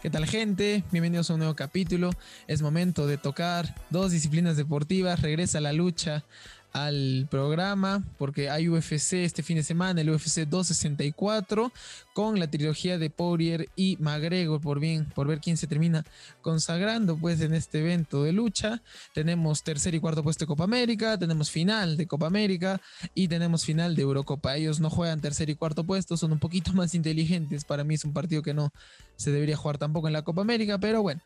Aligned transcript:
¿Qué 0.00 0.10
tal 0.10 0.26
gente? 0.26 0.84
Bienvenidos 0.92 1.28
a 1.28 1.34
un 1.34 1.40
nuevo 1.40 1.56
capítulo. 1.56 2.10
Es 2.46 2.62
momento 2.62 3.08
de 3.08 3.18
tocar 3.18 3.74
dos 3.90 4.12
disciplinas 4.12 4.56
deportivas. 4.56 5.20
Regresa 5.20 5.60
la 5.60 5.72
lucha 5.72 6.24
al 6.72 7.26
programa 7.30 8.04
porque 8.18 8.50
hay 8.50 8.68
UFC 8.68 9.14
este 9.14 9.42
fin 9.42 9.56
de 9.56 9.62
semana, 9.62 10.00
el 10.00 10.10
UFC 10.10 10.40
264 10.46 11.72
con 12.12 12.38
la 12.38 12.50
trilogía 12.50 12.98
de 12.98 13.10
Poirier 13.10 13.68
y 13.76 13.96
McGregor 14.00 14.60
por 14.60 14.80
bien, 14.80 15.06
por 15.14 15.26
ver 15.26 15.40
quién 15.40 15.56
se 15.56 15.66
termina 15.66 16.04
consagrando 16.42 17.16
pues 17.16 17.40
en 17.40 17.54
este 17.54 17.80
evento 17.80 18.24
de 18.24 18.32
lucha. 18.32 18.82
Tenemos 19.14 19.62
tercer 19.62 19.94
y 19.94 20.00
cuarto 20.00 20.22
puesto 20.22 20.44
de 20.44 20.48
Copa 20.48 20.64
América, 20.64 21.18
tenemos 21.18 21.50
final 21.50 21.96
de 21.96 22.06
Copa 22.06 22.26
América 22.26 22.80
y 23.14 23.28
tenemos 23.28 23.64
final 23.64 23.94
de 23.94 24.02
Eurocopa. 24.02 24.56
Ellos 24.56 24.80
no 24.80 24.90
juegan 24.90 25.20
tercer 25.20 25.50
y 25.50 25.54
cuarto 25.54 25.84
puesto, 25.84 26.16
son 26.16 26.32
un 26.32 26.38
poquito 26.38 26.72
más 26.74 26.94
inteligentes. 26.94 27.64
Para 27.64 27.84
mí 27.84 27.94
es 27.94 28.04
un 28.04 28.12
partido 28.12 28.42
que 28.42 28.54
no 28.54 28.72
se 29.16 29.30
debería 29.30 29.56
jugar 29.56 29.78
tampoco 29.78 30.08
en 30.08 30.12
la 30.12 30.22
Copa 30.22 30.42
América, 30.42 30.78
pero 30.78 31.02
bueno, 31.02 31.20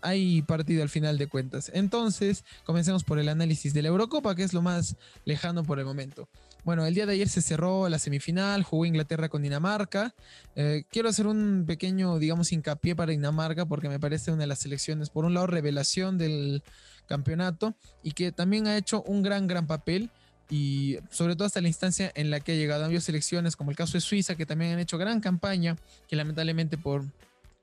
hay 0.00 0.42
partido 0.42 0.82
al 0.82 0.88
final 0.88 1.18
de 1.18 1.26
cuentas. 1.26 1.70
Entonces, 1.74 2.44
comencemos 2.64 3.04
por 3.04 3.18
el 3.18 3.28
análisis 3.28 3.74
de 3.74 3.82
la 3.82 3.88
Eurocopa, 3.88 4.34
que 4.34 4.42
es 4.42 4.52
lo 4.52 4.62
más 4.62 4.96
lejano 5.24 5.64
por 5.64 5.78
el 5.78 5.84
momento. 5.84 6.28
Bueno, 6.64 6.86
el 6.86 6.94
día 6.94 7.06
de 7.06 7.14
ayer 7.14 7.28
se 7.28 7.42
cerró 7.42 7.88
la 7.88 7.98
semifinal, 7.98 8.62
jugó 8.62 8.86
Inglaterra 8.86 9.28
con 9.28 9.42
Dinamarca. 9.42 10.14
Eh, 10.54 10.84
quiero 10.90 11.08
hacer 11.08 11.26
un 11.26 11.64
pequeño, 11.66 12.18
digamos, 12.18 12.52
hincapié 12.52 12.94
para 12.94 13.10
Dinamarca, 13.10 13.66
porque 13.66 13.88
me 13.88 13.98
parece 13.98 14.30
una 14.30 14.42
de 14.42 14.46
las 14.46 14.60
selecciones, 14.60 15.10
por 15.10 15.24
un 15.24 15.34
lado, 15.34 15.48
revelación 15.48 16.18
del 16.18 16.62
campeonato 17.06 17.74
y 18.02 18.12
que 18.12 18.30
también 18.30 18.66
ha 18.66 18.76
hecho 18.76 19.02
un 19.02 19.22
gran, 19.22 19.46
gran 19.46 19.66
papel 19.66 20.10
y 20.48 20.98
sobre 21.10 21.34
todo 21.34 21.46
hasta 21.46 21.60
la 21.60 21.68
instancia 21.68 22.12
en 22.14 22.30
la 22.30 22.40
que 22.40 22.52
ha 22.52 22.54
llegado. 22.54 22.84
Han 22.84 23.00
selecciones 23.00 23.56
como 23.56 23.70
el 23.70 23.76
caso 23.76 23.94
de 23.94 24.00
Suiza 24.00 24.34
que 24.34 24.46
también 24.46 24.72
han 24.72 24.78
hecho 24.78 24.98
gran 24.98 25.20
campaña, 25.20 25.76
que 26.08 26.16
lamentablemente 26.16 26.78
por 26.78 27.04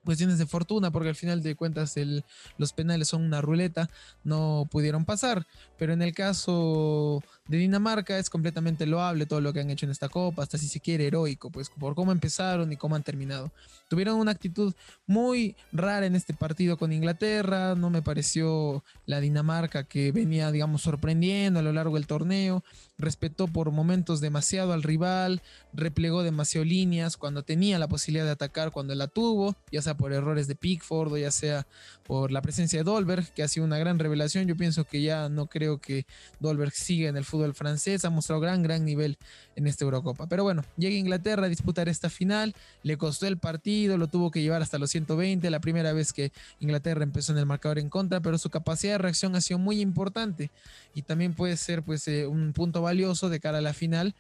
cuestiones 0.03 0.38
de 0.38 0.45
fortuna, 0.45 0.92
porque 0.92 1.09
al 1.09 1.16
final 1.16 1.44
de 1.44 1.55
cuentas 1.55 1.97
el, 1.97 2.23
los 2.58 2.73
penales 2.73 3.09
son 3.09 3.23
una 3.23 3.42
ruleta, 3.42 3.89
no 4.23 4.67
pudieron 4.72 5.05
pasar. 5.05 5.45
Pero 5.78 5.94
en 5.94 6.02
el 6.02 6.14
caso 6.14 7.23
de 7.47 7.58
Dinamarca 7.58 8.17
es 8.17 8.30
completamente 8.30 8.86
loable 8.86 9.25
todo 9.25 9.42
lo 9.42 9.53
que 9.53 9.61
han 9.61 9.70
hecho 9.70 9.86
en 9.86 9.92
esta 9.92 10.09
copa, 10.09 10.44
hasta 10.44 10.58
si 10.58 10.67
se 10.67 10.80
quiere 10.80 11.08
heroico, 11.08 11.50
pues 11.50 11.70
por 11.70 11.95
cómo 11.95 12.11
empezaron 12.11 12.72
y 12.72 12.77
cómo 12.77 12.95
han 12.95 13.03
terminado. 13.03 13.52
Tuvieron 13.88 14.20
una 14.20 14.31
actitud 14.31 14.73
muy 15.08 15.55
rara 15.72 16.05
en 16.05 16.16
este 16.16 16.33
partido 16.33 16.77
con 16.77 16.94
Inglaterra, 16.94 17.75
no 17.75 17.89
me 17.89 18.02
pareció 18.02 18.83
la 19.05 19.20
Dinamarca 19.20 19.83
que 19.83 20.11
venía, 20.11 20.52
digamos, 20.52 20.81
sorprendiendo 20.83 21.59
a 21.59 21.64
lo 21.64 21.73
largo 21.73 21.95
del 21.95 22.05
torneo, 22.05 22.64
respetó 23.00 23.47
por 23.47 23.72
momentos 23.72 24.22
demasiado 24.22 24.73
al 24.73 24.83
rival, 24.83 25.42
replegó 25.73 26.22
demasiado 26.22 26.66
líneas 26.66 27.17
cuando 27.17 27.44
tenía 27.44 27.80
la 27.80 27.88
posibilidad 27.88 28.25
de 28.25 28.31
atacar, 28.31 28.72
cuando 28.72 28.94
la 28.94 29.08
tuvo, 29.08 29.55
ya 29.72 29.81
por 29.97 30.13
errores 30.13 30.47
de 30.47 30.55
Pickford 30.55 31.13
o 31.13 31.17
ya 31.17 31.31
sea 31.31 31.67
por 32.03 32.31
la 32.31 32.41
presencia 32.41 32.79
de 32.79 32.83
Dolberg, 32.83 33.31
que 33.33 33.43
ha 33.43 33.47
sido 33.47 33.65
una 33.65 33.77
gran 33.77 33.99
revelación. 33.99 34.47
Yo 34.47 34.57
pienso 34.57 34.83
que 34.83 35.01
ya 35.01 35.29
no 35.29 35.45
creo 35.45 35.79
que 35.79 36.07
Dolberg 36.39 36.71
siga 36.71 37.07
en 37.07 37.17
el 37.17 37.23
fútbol 37.23 37.53
francés, 37.53 38.03
ha 38.03 38.09
mostrado 38.09 38.41
gran, 38.41 38.63
gran 38.63 38.83
nivel 38.83 39.17
en 39.55 39.67
esta 39.67 39.85
Eurocopa. 39.85 40.27
Pero 40.27 40.43
bueno, 40.43 40.63
llega 40.75 40.95
Inglaterra 40.95 41.45
a 41.45 41.49
disputar 41.49 41.87
esta 41.87 42.09
final, 42.09 42.55
le 42.81 42.97
costó 42.97 43.27
el 43.27 43.37
partido, 43.37 43.97
lo 43.97 44.07
tuvo 44.07 44.31
que 44.31 44.41
llevar 44.41 44.61
hasta 44.61 44.79
los 44.79 44.89
120, 44.89 45.49
la 45.49 45.59
primera 45.59 45.93
vez 45.93 46.11
que 46.11 46.31
Inglaterra 46.59 47.03
empezó 47.03 47.31
en 47.31 47.37
el 47.37 47.45
marcador 47.45 47.77
en 47.77 47.89
contra, 47.89 48.21
pero 48.21 48.37
su 48.37 48.49
capacidad 48.49 48.93
de 48.93 48.97
reacción 48.97 49.35
ha 49.35 49.41
sido 49.41 49.59
muy 49.59 49.79
importante 49.79 50.49
y 50.95 51.03
también 51.03 51.33
puede 51.33 51.57
ser 51.57 51.83
pues 51.83 52.07
eh, 52.07 52.25
un 52.25 52.53
punto 52.53 52.81
valioso 52.81 53.29
de 53.29 53.39
cara 53.39 53.59
a 53.59 53.61
la 53.61 53.73
final 53.73 54.15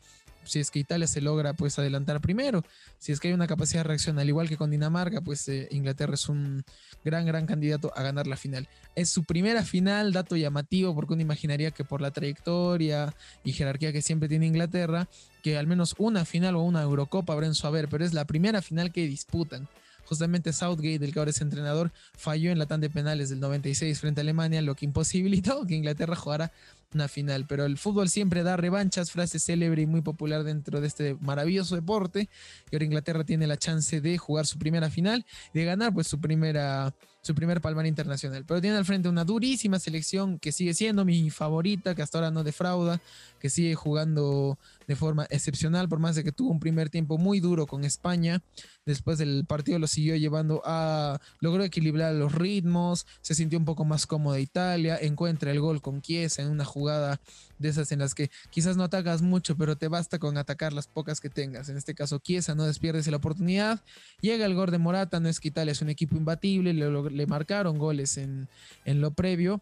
si 0.49 0.59
es 0.59 0.71
que 0.71 0.79
Italia 0.79 1.07
se 1.07 1.21
logra 1.21 1.53
pues 1.53 1.77
adelantar 1.79 2.19
primero, 2.21 2.63
si 2.97 3.11
es 3.11 3.19
que 3.19 3.29
hay 3.29 3.33
una 3.33 3.47
capacidad 3.47 3.81
de 3.81 3.89
reacción, 3.89 4.19
al 4.19 4.27
igual 4.27 4.49
que 4.49 4.57
con 4.57 4.71
Dinamarca, 4.71 5.21
pues 5.21 5.47
eh, 5.47 5.67
Inglaterra 5.71 6.15
es 6.15 6.27
un 6.27 6.63
gran, 7.05 7.25
gran 7.25 7.45
candidato 7.45 7.93
a 7.95 8.03
ganar 8.03 8.27
la 8.27 8.35
final. 8.37 8.67
Es 8.95 9.09
su 9.09 9.23
primera 9.23 9.63
final, 9.63 10.11
dato 10.11 10.35
llamativo, 10.35 10.93
porque 10.95 11.13
uno 11.13 11.21
imaginaría 11.21 11.71
que 11.71 11.83
por 11.83 12.01
la 12.01 12.11
trayectoria 12.11 13.13
y 13.43 13.53
jerarquía 13.53 13.93
que 13.93 14.01
siempre 14.01 14.27
tiene 14.27 14.47
Inglaterra, 14.47 15.07
que 15.43 15.57
al 15.57 15.67
menos 15.67 15.95
una 15.97 16.25
final 16.25 16.55
o 16.55 16.61
una 16.61 16.81
Eurocopa 16.81 17.33
habrá 17.33 17.47
en 17.47 17.55
su 17.55 17.67
haber, 17.67 17.87
pero 17.87 18.03
es 18.03 18.13
la 18.13 18.25
primera 18.25 18.61
final 18.61 18.91
que 18.91 19.07
disputan. 19.07 19.67
Justamente 20.09 20.53
Southgate, 20.53 21.05
el 21.05 21.13
que 21.13 21.19
ahora 21.19 21.29
es 21.29 21.39
entrenador, 21.39 21.91
falló 22.17 22.49
en 22.49 22.57
la 22.57 22.65
tanda 22.65 22.87
de 22.87 22.93
penales 22.93 23.29
del 23.29 23.39
96 23.39 23.99
frente 23.99 24.21
a 24.21 24.23
Alemania, 24.23 24.59
lo 24.63 24.73
que 24.73 24.85
imposibilitó 24.85 25.67
que 25.67 25.75
Inglaterra 25.75 26.15
jugara 26.15 26.51
una 26.95 27.07
final. 27.07 27.45
Pero 27.47 27.65
el 27.65 27.77
fútbol 27.77 28.09
siempre 28.09 28.41
da 28.41 28.57
revanchas, 28.57 29.11
frase 29.11 29.37
célebre 29.37 29.83
y 29.83 29.85
muy 29.85 30.01
popular 30.01 30.43
dentro 30.43 30.81
de 30.81 30.87
este 30.87 31.15
maravilloso 31.21 31.75
deporte. 31.75 32.27
Y 32.71 32.75
ahora 32.75 32.85
Inglaterra 32.85 33.23
tiene 33.23 33.45
la 33.45 33.57
chance 33.57 34.01
de 34.01 34.17
jugar 34.17 34.47
su 34.47 34.57
primera 34.57 34.89
final 34.89 35.27
de 35.53 35.63
ganar 35.63 35.93
pues 35.93 36.07
su 36.07 36.19
primera 36.19 36.95
su 37.29 37.35
primer 37.35 37.61
palmar 37.61 37.85
internacional. 37.85 38.43
Pero 38.43 38.59
tiene 38.59 38.75
al 38.75 38.85
frente 38.85 39.07
una 39.07 39.23
durísima 39.23 39.77
selección 39.77 40.39
que 40.39 40.51
sigue 40.51 40.73
siendo 40.73 41.05
mi 41.05 41.29
favorita, 41.29 41.93
que 41.93 42.01
hasta 42.01 42.17
ahora 42.17 42.31
no 42.31 42.43
defrauda, 42.43 42.99
que 43.39 43.51
sigue 43.51 43.75
jugando 43.75 44.57
de 44.87 44.95
forma 44.95 45.27
excepcional, 45.29 45.87
por 45.87 45.99
más 45.99 46.15
de 46.15 46.23
que 46.23 46.31
tuvo 46.31 46.49
un 46.49 46.59
primer 46.59 46.89
tiempo 46.89 47.19
muy 47.19 47.39
duro 47.39 47.67
con 47.67 47.85
España. 47.85 48.41
Después 48.87 49.19
del 49.19 49.45
partido 49.45 49.77
lo 49.77 49.85
siguió 49.85 50.15
llevando 50.15 50.63
a. 50.65 51.19
logró 51.39 51.63
equilibrar 51.63 52.15
los 52.15 52.33
ritmos, 52.33 53.05
se 53.21 53.35
sintió 53.35 53.59
un 53.59 53.65
poco 53.65 53.85
más 53.85 54.07
cómoda 54.07 54.39
Italia, 54.39 54.97
encuentra 54.99 55.51
el 55.51 55.59
gol 55.59 55.79
con 55.83 56.01
Chiesa 56.01 56.41
en 56.41 56.49
una 56.49 56.65
jugada 56.65 57.21
de 57.59 57.69
esas 57.69 57.91
en 57.91 57.99
las 57.99 58.15
que 58.15 58.31
quizás 58.49 58.77
no 58.77 58.83
atacas 58.83 59.21
mucho, 59.21 59.55
pero 59.55 59.77
te 59.77 59.89
basta 59.89 60.17
con 60.17 60.37
atacar 60.37 60.73
las 60.73 60.87
pocas 60.87 61.21
que 61.21 61.29
tengas. 61.29 61.69
En 61.69 61.77
este 61.77 61.93
caso, 61.93 62.17
Chiesa 62.17 62.55
no 62.55 62.65
despierdes 62.65 63.05
la 63.05 63.17
oportunidad. 63.17 63.83
Llega 64.21 64.47
el 64.47 64.55
gol 64.55 64.71
de 64.71 64.79
Morata, 64.79 65.19
no 65.19 65.29
es 65.29 65.39
que 65.39 65.49
Italia 65.49 65.73
es 65.73 65.81
un 65.83 65.89
equipo 65.89 66.15
imbatible, 66.17 66.73
le, 66.73 67.18
le 67.19 67.27
marcaron 67.27 67.77
goles 67.77 68.17
en, 68.17 68.47
en 68.85 69.01
lo 69.01 69.11
previo 69.11 69.61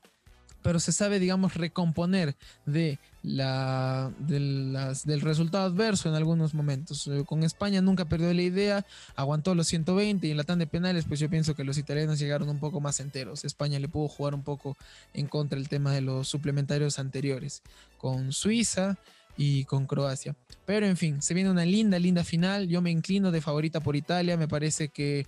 pero 0.68 0.82
se 0.82 0.92
sabe, 0.92 1.20
digamos, 1.20 1.54
recomponer 1.54 2.36
de 2.66 3.00
la, 3.24 4.12
del 4.20 5.22
resultado 5.22 5.66
adverso 5.66 6.10
en 6.10 6.16
algunos 6.16 6.54
momentos. 6.54 7.08
Eh, 7.08 7.24
con 7.26 7.44
España 7.44 7.80
nunca 7.80 8.04
perdió 8.04 8.34
la 8.34 8.42
idea, 8.42 8.86
aguantó 9.16 9.56
los 9.56 9.68
120 9.68 10.28
y 10.28 10.32
en 10.32 10.36
la 10.36 10.44
tanda 10.44 10.66
de 10.66 10.72
penales, 10.72 11.06
pues 11.06 11.22
yo 11.22 11.30
pienso 11.30 11.56
que 11.56 11.64
los 11.64 11.78
italianos 11.78 12.20
llegaron 12.20 12.50
un 12.50 12.60
poco 12.60 12.82
más 12.82 13.00
enteros. 13.00 13.46
España 13.46 13.80
le 13.80 13.88
pudo 13.88 14.10
jugar 14.10 14.34
un 14.34 14.44
poco 14.44 14.76
en 15.14 15.28
contra 15.28 15.58
el 15.58 15.70
tema 15.70 15.94
de 15.94 16.02
los 16.02 16.28
suplementarios 16.28 17.00
anteriores. 17.00 17.62
Con 17.98 18.34
Suiza 18.34 18.98
y 19.38 19.64
con 19.66 19.86
Croacia. 19.86 20.36
Pero 20.66 20.86
en 20.86 20.98
fin, 20.98 21.22
se 21.22 21.34
viene 21.34 21.50
una 21.50 21.64
linda, 21.64 21.98
linda 21.98 22.24
final. 22.24 22.68
Yo 22.68 22.82
me 22.82 22.92
inclino 22.92 23.32
de 23.32 23.40
favorita 23.40 23.80
por 23.80 23.96
Italia. 23.96 24.36
Me 24.36 24.48
parece 24.48 24.90
que 24.90 25.20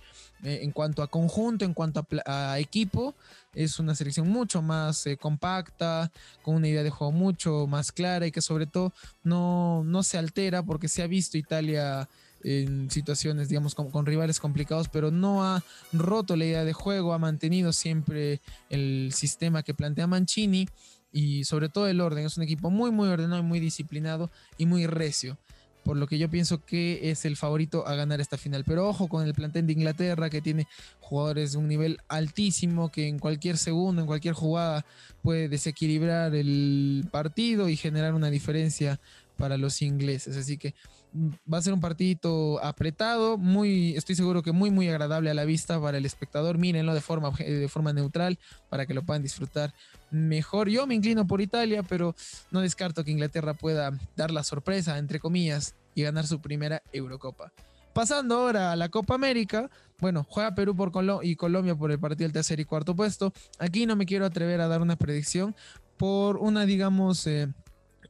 eh, 0.42 0.60
en 0.62 0.72
cuanto 0.72 1.02
a 1.02 1.06
conjunto, 1.06 1.64
en 1.64 1.72
cuanto 1.72 2.06
a, 2.26 2.58
equipo, 2.58 3.14
es 3.54 3.78
una 3.78 3.94
selección 3.94 4.28
mucho 4.28 4.60
más 4.60 5.06
eh, 5.06 5.16
compacta, 5.16 6.10
con 6.42 6.56
una 6.56 6.68
idea 6.68 6.82
de 6.82 6.90
juego 6.90 7.12
mucho 7.12 7.66
más 7.66 7.92
clara 7.92 8.26
y 8.26 8.32
que 8.32 8.42
sobre 8.42 8.66
todo 8.66 8.92
no, 9.22 9.82
no 9.84 10.02
se 10.02 10.18
altera 10.18 10.62
porque 10.62 10.88
se 10.88 11.02
ha 11.02 11.06
visto 11.06 11.38
Italia 11.38 12.08
en 12.42 12.90
situaciones, 12.90 13.48
digamos, 13.48 13.74
con, 13.74 13.90
con, 13.90 14.06
rivales 14.06 14.40
complicados, 14.40 14.88
pero 14.88 15.10
no 15.10 15.44
ha 15.44 15.62
roto 15.92 16.36
la 16.36 16.46
idea 16.46 16.64
de 16.64 16.72
juego, 16.72 17.12
ha 17.12 17.18
mantenido 17.18 17.72
siempre 17.72 18.40
el 18.70 19.12
sistema 19.14 19.62
que 19.62 19.74
plantea 19.74 20.06
Mancini 20.06 20.66
y 21.12 21.44
sobre 21.44 21.68
todo 21.68 21.88
el 21.88 22.00
orden. 22.00 22.26
Es 22.26 22.36
un 22.36 22.42
equipo 22.42 22.70
muy, 22.70 22.90
muy 22.90 23.08
ordenado 23.08 23.40
y 23.40 23.44
muy 23.44 23.60
disciplinado 23.60 24.30
y 24.58 24.66
muy 24.66 24.86
recio. 24.86 25.38
Por 25.84 25.96
lo 25.96 26.06
que 26.06 26.18
yo 26.18 26.30
pienso 26.30 26.62
que 26.64 27.10
es 27.10 27.24
el 27.24 27.36
favorito 27.36 27.86
a 27.86 27.94
ganar 27.94 28.20
esta 28.20 28.36
final. 28.36 28.64
Pero 28.64 28.88
ojo 28.88 29.08
con 29.08 29.26
el 29.26 29.32
plantel 29.32 29.66
de 29.66 29.72
Inglaterra 29.72 30.28
que 30.28 30.42
tiene 30.42 30.66
jugadores 31.00 31.52
de 31.52 31.58
un 31.58 31.68
nivel 31.68 31.98
altísimo 32.08 32.90
que 32.90 33.08
en 33.08 33.18
cualquier 33.18 33.56
segundo, 33.56 34.02
en 34.02 34.06
cualquier 34.06 34.34
jugada 34.34 34.84
puede 35.22 35.48
desequilibrar 35.48 36.34
el 36.34 37.08
partido 37.10 37.68
y 37.68 37.76
generar 37.76 38.14
una 38.14 38.30
diferencia 38.30 39.00
para 39.36 39.56
los 39.56 39.80
ingleses. 39.80 40.36
Así 40.36 40.58
que 40.58 40.74
va 41.12 41.58
a 41.58 41.62
ser 41.62 41.72
un 41.72 41.80
partidito 41.80 42.62
apretado, 42.64 43.36
muy, 43.36 43.96
estoy 43.96 44.14
seguro 44.14 44.42
que 44.42 44.52
muy, 44.52 44.70
muy 44.70 44.88
agradable 44.88 45.30
a 45.30 45.34
la 45.34 45.44
vista 45.44 45.80
para 45.80 45.98
el 45.98 46.06
espectador. 46.06 46.58
Mírenlo 46.58 46.94
de 46.94 47.00
forma, 47.00 47.30
de 47.30 47.68
forma 47.68 47.92
neutral 47.92 48.38
para 48.68 48.86
que 48.86 48.94
lo 48.94 49.02
puedan 49.02 49.22
disfrutar 49.22 49.74
mejor. 50.10 50.68
Yo 50.68 50.86
me 50.86 50.94
inclino 50.94 51.26
por 51.26 51.40
Italia, 51.40 51.82
pero 51.82 52.14
no 52.50 52.60
descarto 52.60 53.04
que 53.04 53.10
Inglaterra 53.10 53.54
pueda 53.54 53.92
dar 54.16 54.30
la 54.30 54.44
sorpresa, 54.44 54.98
entre 54.98 55.20
comillas, 55.20 55.74
y 55.94 56.02
ganar 56.02 56.26
su 56.26 56.40
primera 56.40 56.82
Eurocopa. 56.92 57.52
Pasando 57.92 58.36
ahora 58.36 58.72
a 58.72 58.76
la 58.76 58.88
Copa 58.88 59.14
América, 59.14 59.68
bueno, 59.98 60.24
juega 60.28 60.54
Perú 60.54 60.76
por 60.76 60.92
y 61.22 61.34
Colombia 61.34 61.74
por 61.74 61.90
el 61.90 61.98
partido 61.98 62.26
del 62.26 62.32
tercer 62.32 62.60
y 62.60 62.64
cuarto 62.64 62.94
puesto. 62.94 63.32
Aquí 63.58 63.84
no 63.84 63.96
me 63.96 64.06
quiero 64.06 64.24
atrever 64.24 64.60
a 64.60 64.68
dar 64.68 64.80
una 64.80 64.96
predicción 64.96 65.56
por 65.96 66.36
una, 66.36 66.64
digamos, 66.66 67.26
eh, 67.26 67.48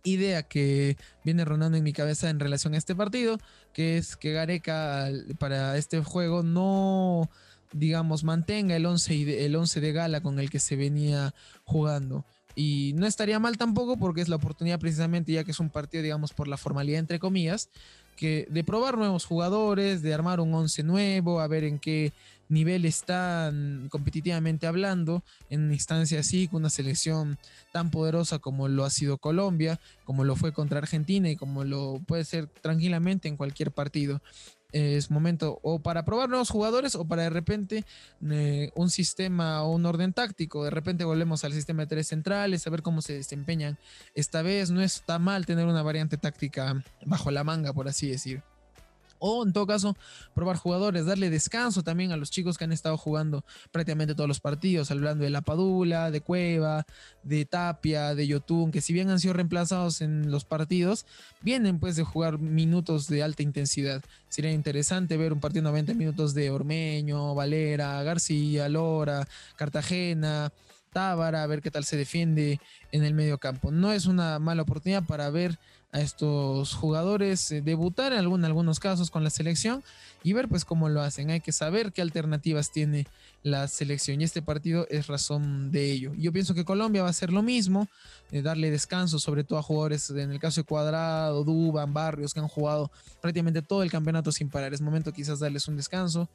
idea 0.04 0.42
que 0.42 0.96
viene 1.24 1.44
rondando 1.44 1.76
en 1.78 1.84
mi 1.84 1.92
cabeza 1.92 2.30
en 2.30 2.40
relación 2.40 2.74
a 2.74 2.78
este 2.78 2.94
partido, 2.94 3.38
que 3.72 3.98
es 3.98 4.16
que 4.16 4.32
Gareca 4.32 5.08
para 5.38 5.76
este 5.76 6.02
juego 6.02 6.42
no, 6.42 7.30
digamos, 7.72 8.24
mantenga 8.24 8.76
el 8.76 8.86
11, 8.86 9.44
el 9.44 9.56
11 9.56 9.80
de 9.80 9.92
gala 9.92 10.20
con 10.20 10.38
el 10.38 10.50
que 10.50 10.58
se 10.58 10.76
venía 10.76 11.34
jugando. 11.64 12.24
Y 12.54 12.92
no 12.96 13.06
estaría 13.06 13.38
mal 13.38 13.56
tampoco 13.56 13.96
porque 13.96 14.20
es 14.20 14.28
la 14.28 14.36
oportunidad 14.36 14.80
precisamente, 14.80 15.32
ya 15.32 15.44
que 15.44 15.52
es 15.52 15.60
un 15.60 15.70
partido, 15.70 16.02
digamos, 16.02 16.32
por 16.32 16.48
la 16.48 16.56
formalidad, 16.56 16.98
entre 16.98 17.18
comillas, 17.18 17.70
que 18.16 18.46
de 18.50 18.64
probar 18.64 18.98
nuevos 18.98 19.24
jugadores, 19.24 20.02
de 20.02 20.12
armar 20.12 20.40
un 20.40 20.52
11 20.52 20.82
nuevo, 20.82 21.40
a 21.40 21.46
ver 21.46 21.64
en 21.64 21.78
qué 21.78 22.12
nivel 22.50 22.84
están 22.84 23.88
competitivamente 23.90 24.66
hablando 24.66 25.24
en 25.48 25.72
instancia 25.72 26.20
así, 26.20 26.48
con 26.48 26.60
una 26.60 26.70
selección 26.70 27.38
tan 27.72 27.90
poderosa 27.90 28.38
como 28.38 28.68
lo 28.68 28.84
ha 28.84 28.90
sido 28.90 29.18
Colombia, 29.18 29.80
como 30.04 30.24
lo 30.24 30.36
fue 30.36 30.52
contra 30.52 30.78
Argentina 30.78 31.30
y 31.30 31.36
como 31.36 31.64
lo 31.64 32.00
puede 32.06 32.24
ser 32.24 32.46
tranquilamente 32.46 33.28
en 33.28 33.36
cualquier 33.36 33.72
partido 33.72 34.20
es 34.72 35.10
momento 35.10 35.58
o 35.62 35.80
para 35.80 36.04
probar 36.04 36.28
nuevos 36.28 36.50
jugadores 36.50 36.94
o 36.94 37.06
para 37.06 37.24
de 37.24 37.30
repente 37.30 37.84
eh, 38.30 38.70
un 38.74 38.90
sistema 38.90 39.62
o 39.62 39.70
un 39.70 39.86
orden 39.86 40.12
táctico. 40.12 40.64
De 40.64 40.70
repente 40.70 41.04
volvemos 41.04 41.44
al 41.44 41.52
sistema 41.52 41.82
de 41.82 41.88
tres 41.88 42.08
centrales, 42.08 42.66
a 42.66 42.70
ver 42.70 42.82
cómo 42.82 43.02
se 43.02 43.14
desempeñan. 43.14 43.78
Esta 44.14 44.42
vez 44.42 44.70
no 44.70 44.80
está 44.80 45.18
mal 45.18 45.46
tener 45.46 45.66
una 45.66 45.82
variante 45.82 46.16
táctica 46.16 46.82
bajo 47.04 47.30
la 47.30 47.44
manga, 47.44 47.72
por 47.72 47.88
así 47.88 48.08
decir. 48.08 48.42
O 49.20 49.44
en 49.44 49.52
todo 49.52 49.66
caso, 49.66 49.96
probar 50.34 50.56
jugadores, 50.56 51.06
darle 51.06 51.30
descanso 51.30 51.84
también 51.84 52.10
a 52.10 52.16
los 52.16 52.30
chicos 52.30 52.58
que 52.58 52.64
han 52.64 52.72
estado 52.72 52.96
jugando 52.96 53.44
prácticamente 53.70 54.14
todos 54.14 54.28
los 54.28 54.40
partidos, 54.40 54.90
hablando 54.90 55.22
de 55.22 55.30
La 55.30 55.42
Padula, 55.42 56.10
de 56.10 56.22
Cueva, 56.22 56.86
de 57.22 57.44
Tapia, 57.44 58.14
de 58.14 58.26
Yotun, 58.26 58.72
que 58.72 58.80
si 58.80 58.92
bien 58.92 59.10
han 59.10 59.20
sido 59.20 59.34
reemplazados 59.34 60.00
en 60.00 60.30
los 60.30 60.44
partidos, 60.44 61.06
vienen 61.42 61.78
pues 61.78 61.96
de 61.96 62.02
jugar 62.02 62.38
minutos 62.38 63.06
de 63.06 63.22
alta 63.22 63.42
intensidad. 63.42 64.02
Sería 64.28 64.52
interesante 64.52 65.16
ver 65.16 65.32
un 65.32 65.40
partido 65.40 65.62
de 65.62 65.70
90 65.70 65.94
minutos 65.94 66.34
de 66.34 66.50
Ormeño, 66.50 67.34
Valera, 67.34 68.02
García, 68.02 68.68
Lora, 68.68 69.28
Cartagena. 69.56 70.50
Tábara, 70.92 71.42
a 71.42 71.46
ver 71.46 71.62
qué 71.62 71.70
tal 71.70 71.84
se 71.84 71.96
defiende 71.96 72.60
en 72.92 73.04
el 73.04 73.14
medio 73.14 73.38
campo. 73.38 73.70
No 73.70 73.92
es 73.92 74.06
una 74.06 74.38
mala 74.38 74.62
oportunidad 74.62 75.04
para 75.04 75.30
ver 75.30 75.58
a 75.92 76.00
estos 76.00 76.74
jugadores 76.74 77.50
eh, 77.50 77.62
debutar 77.62 78.12
en, 78.12 78.18
algún, 78.18 78.44
algunos 78.44 78.78
casos 78.78 79.10
con 79.10 79.24
la 79.24 79.30
selección 79.30 79.82
y 80.22 80.32
ver 80.32 80.48
pues 80.48 80.64
cómo 80.64 80.88
lo 80.88 81.00
hacen. 81.00 81.30
Hay 81.30 81.40
que 81.40 81.52
saber 81.52 81.92
qué 81.92 82.02
alternativas 82.02 82.70
tiene 82.70 83.06
la 83.42 83.66
selección 83.66 84.20
y 84.20 84.24
este 84.24 84.42
partido 84.42 84.86
es 84.88 85.06
razón 85.08 85.72
de 85.72 85.90
ello. 85.90 86.12
Yo 86.16 86.32
pienso 86.32 86.54
que 86.54 86.64
Colombia 86.64 87.02
va 87.02 87.08
a 87.08 87.10
hacer 87.10 87.32
lo 87.32 87.42
mismo, 87.42 87.88
eh, 88.30 88.42
darle 88.42 88.70
descanso 88.70 89.18
sobre 89.18 89.44
todo 89.44 89.58
a 89.58 89.62
jugadores, 89.62 90.10
en 90.10 90.30
el 90.30 90.38
caso 90.38 90.60
de 90.60 90.66
Cuadrado, 90.66 91.42
Duban, 91.42 91.92
Barrios, 91.92 92.34
que 92.34 92.40
han 92.40 92.48
jugado 92.48 92.90
prácticamente 93.20 93.62
todo 93.62 93.82
el 93.82 93.90
campeonato 93.90 94.30
sin 94.30 94.48
parar. 94.48 94.72
Es 94.72 94.80
momento 94.80 95.12
quizás 95.12 95.40
darles 95.40 95.66
un 95.66 95.76
descanso 95.76 96.28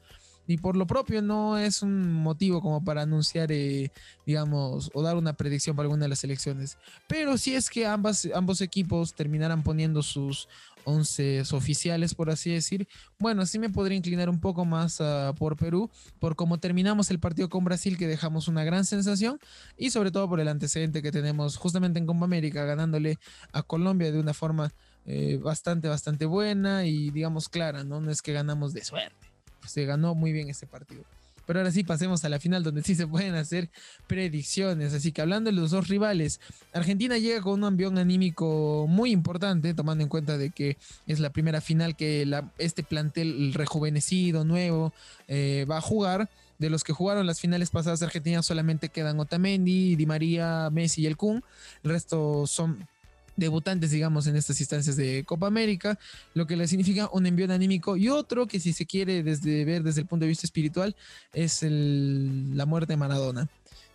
y 0.46 0.58
por 0.58 0.76
lo 0.76 0.86
propio 0.86 1.22
no 1.22 1.58
es 1.58 1.82
un 1.82 2.12
motivo 2.12 2.60
como 2.60 2.84
para 2.84 3.02
anunciar, 3.02 3.50
eh, 3.52 3.90
digamos, 4.24 4.90
o 4.94 5.02
dar 5.02 5.16
una 5.16 5.32
predicción 5.34 5.76
para 5.76 5.86
alguna 5.86 6.04
de 6.04 6.10
las 6.10 6.24
elecciones. 6.24 6.78
Pero 7.08 7.38
si 7.38 7.54
es 7.54 7.70
que 7.70 7.86
ambos 7.86 8.60
equipos 8.60 9.14
terminaran 9.14 9.62
poniendo 9.62 10.02
sus 10.02 10.48
once 10.86 11.42
oficiales, 11.50 12.14
por 12.14 12.30
así 12.30 12.52
decir, 12.52 12.86
bueno, 13.18 13.44
sí 13.44 13.58
me 13.58 13.68
podría 13.68 13.96
inclinar 13.96 14.30
un 14.30 14.40
poco 14.40 14.64
más 14.64 15.00
ah, 15.00 15.34
por 15.36 15.56
Perú, 15.56 15.90
por 16.20 16.36
cómo 16.36 16.58
terminamos 16.58 17.10
el 17.10 17.18
partido 17.18 17.48
con 17.48 17.64
Brasil, 17.64 17.98
que 17.98 18.06
dejamos 18.06 18.46
una 18.46 18.62
gran 18.64 18.84
sensación, 18.84 19.38
y 19.76 19.90
sobre 19.90 20.12
todo 20.12 20.28
por 20.28 20.38
el 20.40 20.48
antecedente 20.48 21.02
que 21.02 21.10
tenemos 21.10 21.56
justamente 21.56 21.98
en 21.98 22.06
Copa 22.06 22.24
América, 22.24 22.64
ganándole 22.64 23.18
a 23.52 23.62
Colombia 23.64 24.12
de 24.12 24.20
una 24.20 24.32
forma 24.32 24.72
eh, 25.06 25.38
bastante, 25.42 25.88
bastante 25.88 26.24
buena 26.24 26.86
y 26.86 27.10
digamos 27.10 27.48
clara, 27.48 27.82
¿no? 27.82 28.00
No 28.00 28.10
es 28.10 28.22
que 28.22 28.32
ganamos 28.32 28.72
de 28.72 28.84
suerte 28.84 29.25
se 29.66 29.84
ganó 29.84 30.14
muy 30.14 30.32
bien 30.32 30.48
este 30.48 30.66
partido. 30.66 31.04
Pero 31.46 31.60
ahora 31.60 31.70
sí 31.70 31.84
pasemos 31.84 32.24
a 32.24 32.28
la 32.28 32.40
final 32.40 32.64
donde 32.64 32.82
sí 32.82 32.94
se 32.94 33.06
pueden 33.06 33.34
hacer 33.36 33.70
predicciones. 34.06 34.92
Así 34.92 35.12
que 35.12 35.22
hablando 35.22 35.50
de 35.50 35.56
los 35.56 35.70
dos 35.70 35.88
rivales, 35.88 36.40
Argentina 36.72 37.18
llega 37.18 37.40
con 37.40 37.54
un 37.54 37.64
ambión 37.64 37.98
anímico 37.98 38.86
muy 38.88 39.12
importante, 39.12 39.72
tomando 39.72 40.02
en 40.02 40.08
cuenta 40.08 40.36
de 40.36 40.50
que 40.50 40.76
es 41.06 41.20
la 41.20 41.30
primera 41.30 41.60
final 41.60 41.96
que 41.96 42.28
este 42.58 42.82
plantel 42.82 43.54
rejuvenecido, 43.54 44.44
nuevo, 44.44 44.92
eh, 45.28 45.66
va 45.70 45.78
a 45.78 45.82
jugar. 45.82 46.28
De 46.58 46.70
los 46.70 46.84
que 46.84 46.94
jugaron 46.94 47.26
las 47.26 47.38
finales 47.38 47.68
pasadas 47.68 48.00
de 48.00 48.06
Argentina 48.06 48.42
solamente 48.42 48.88
quedan 48.88 49.20
Otamendi, 49.20 49.94
Di 49.94 50.06
María, 50.06 50.70
Messi 50.72 51.02
y 51.02 51.06
el 51.06 51.16
Kun. 51.16 51.44
El 51.84 51.90
resto 51.90 52.46
son 52.46 52.88
debutantes, 53.36 53.90
digamos, 53.90 54.26
en 54.26 54.36
estas 54.36 54.60
instancias 54.60 54.96
de 54.96 55.24
Copa 55.24 55.46
América, 55.46 55.98
lo 56.34 56.46
que 56.46 56.56
le 56.56 56.66
significa 56.68 57.08
un 57.12 57.26
envío 57.26 57.52
anímico 57.52 57.96
y 57.96 58.08
otro 58.08 58.46
que 58.46 58.60
si 58.60 58.72
se 58.72 58.86
quiere 58.86 59.22
desde 59.22 59.64
ver 59.64 59.82
desde 59.82 60.00
el 60.02 60.06
punto 60.06 60.24
de 60.24 60.28
vista 60.28 60.46
espiritual 60.46 60.96
es 61.32 61.62
la 61.62 62.66
muerte 62.66 62.92
de 62.92 62.96
Maradona. 62.96 63.48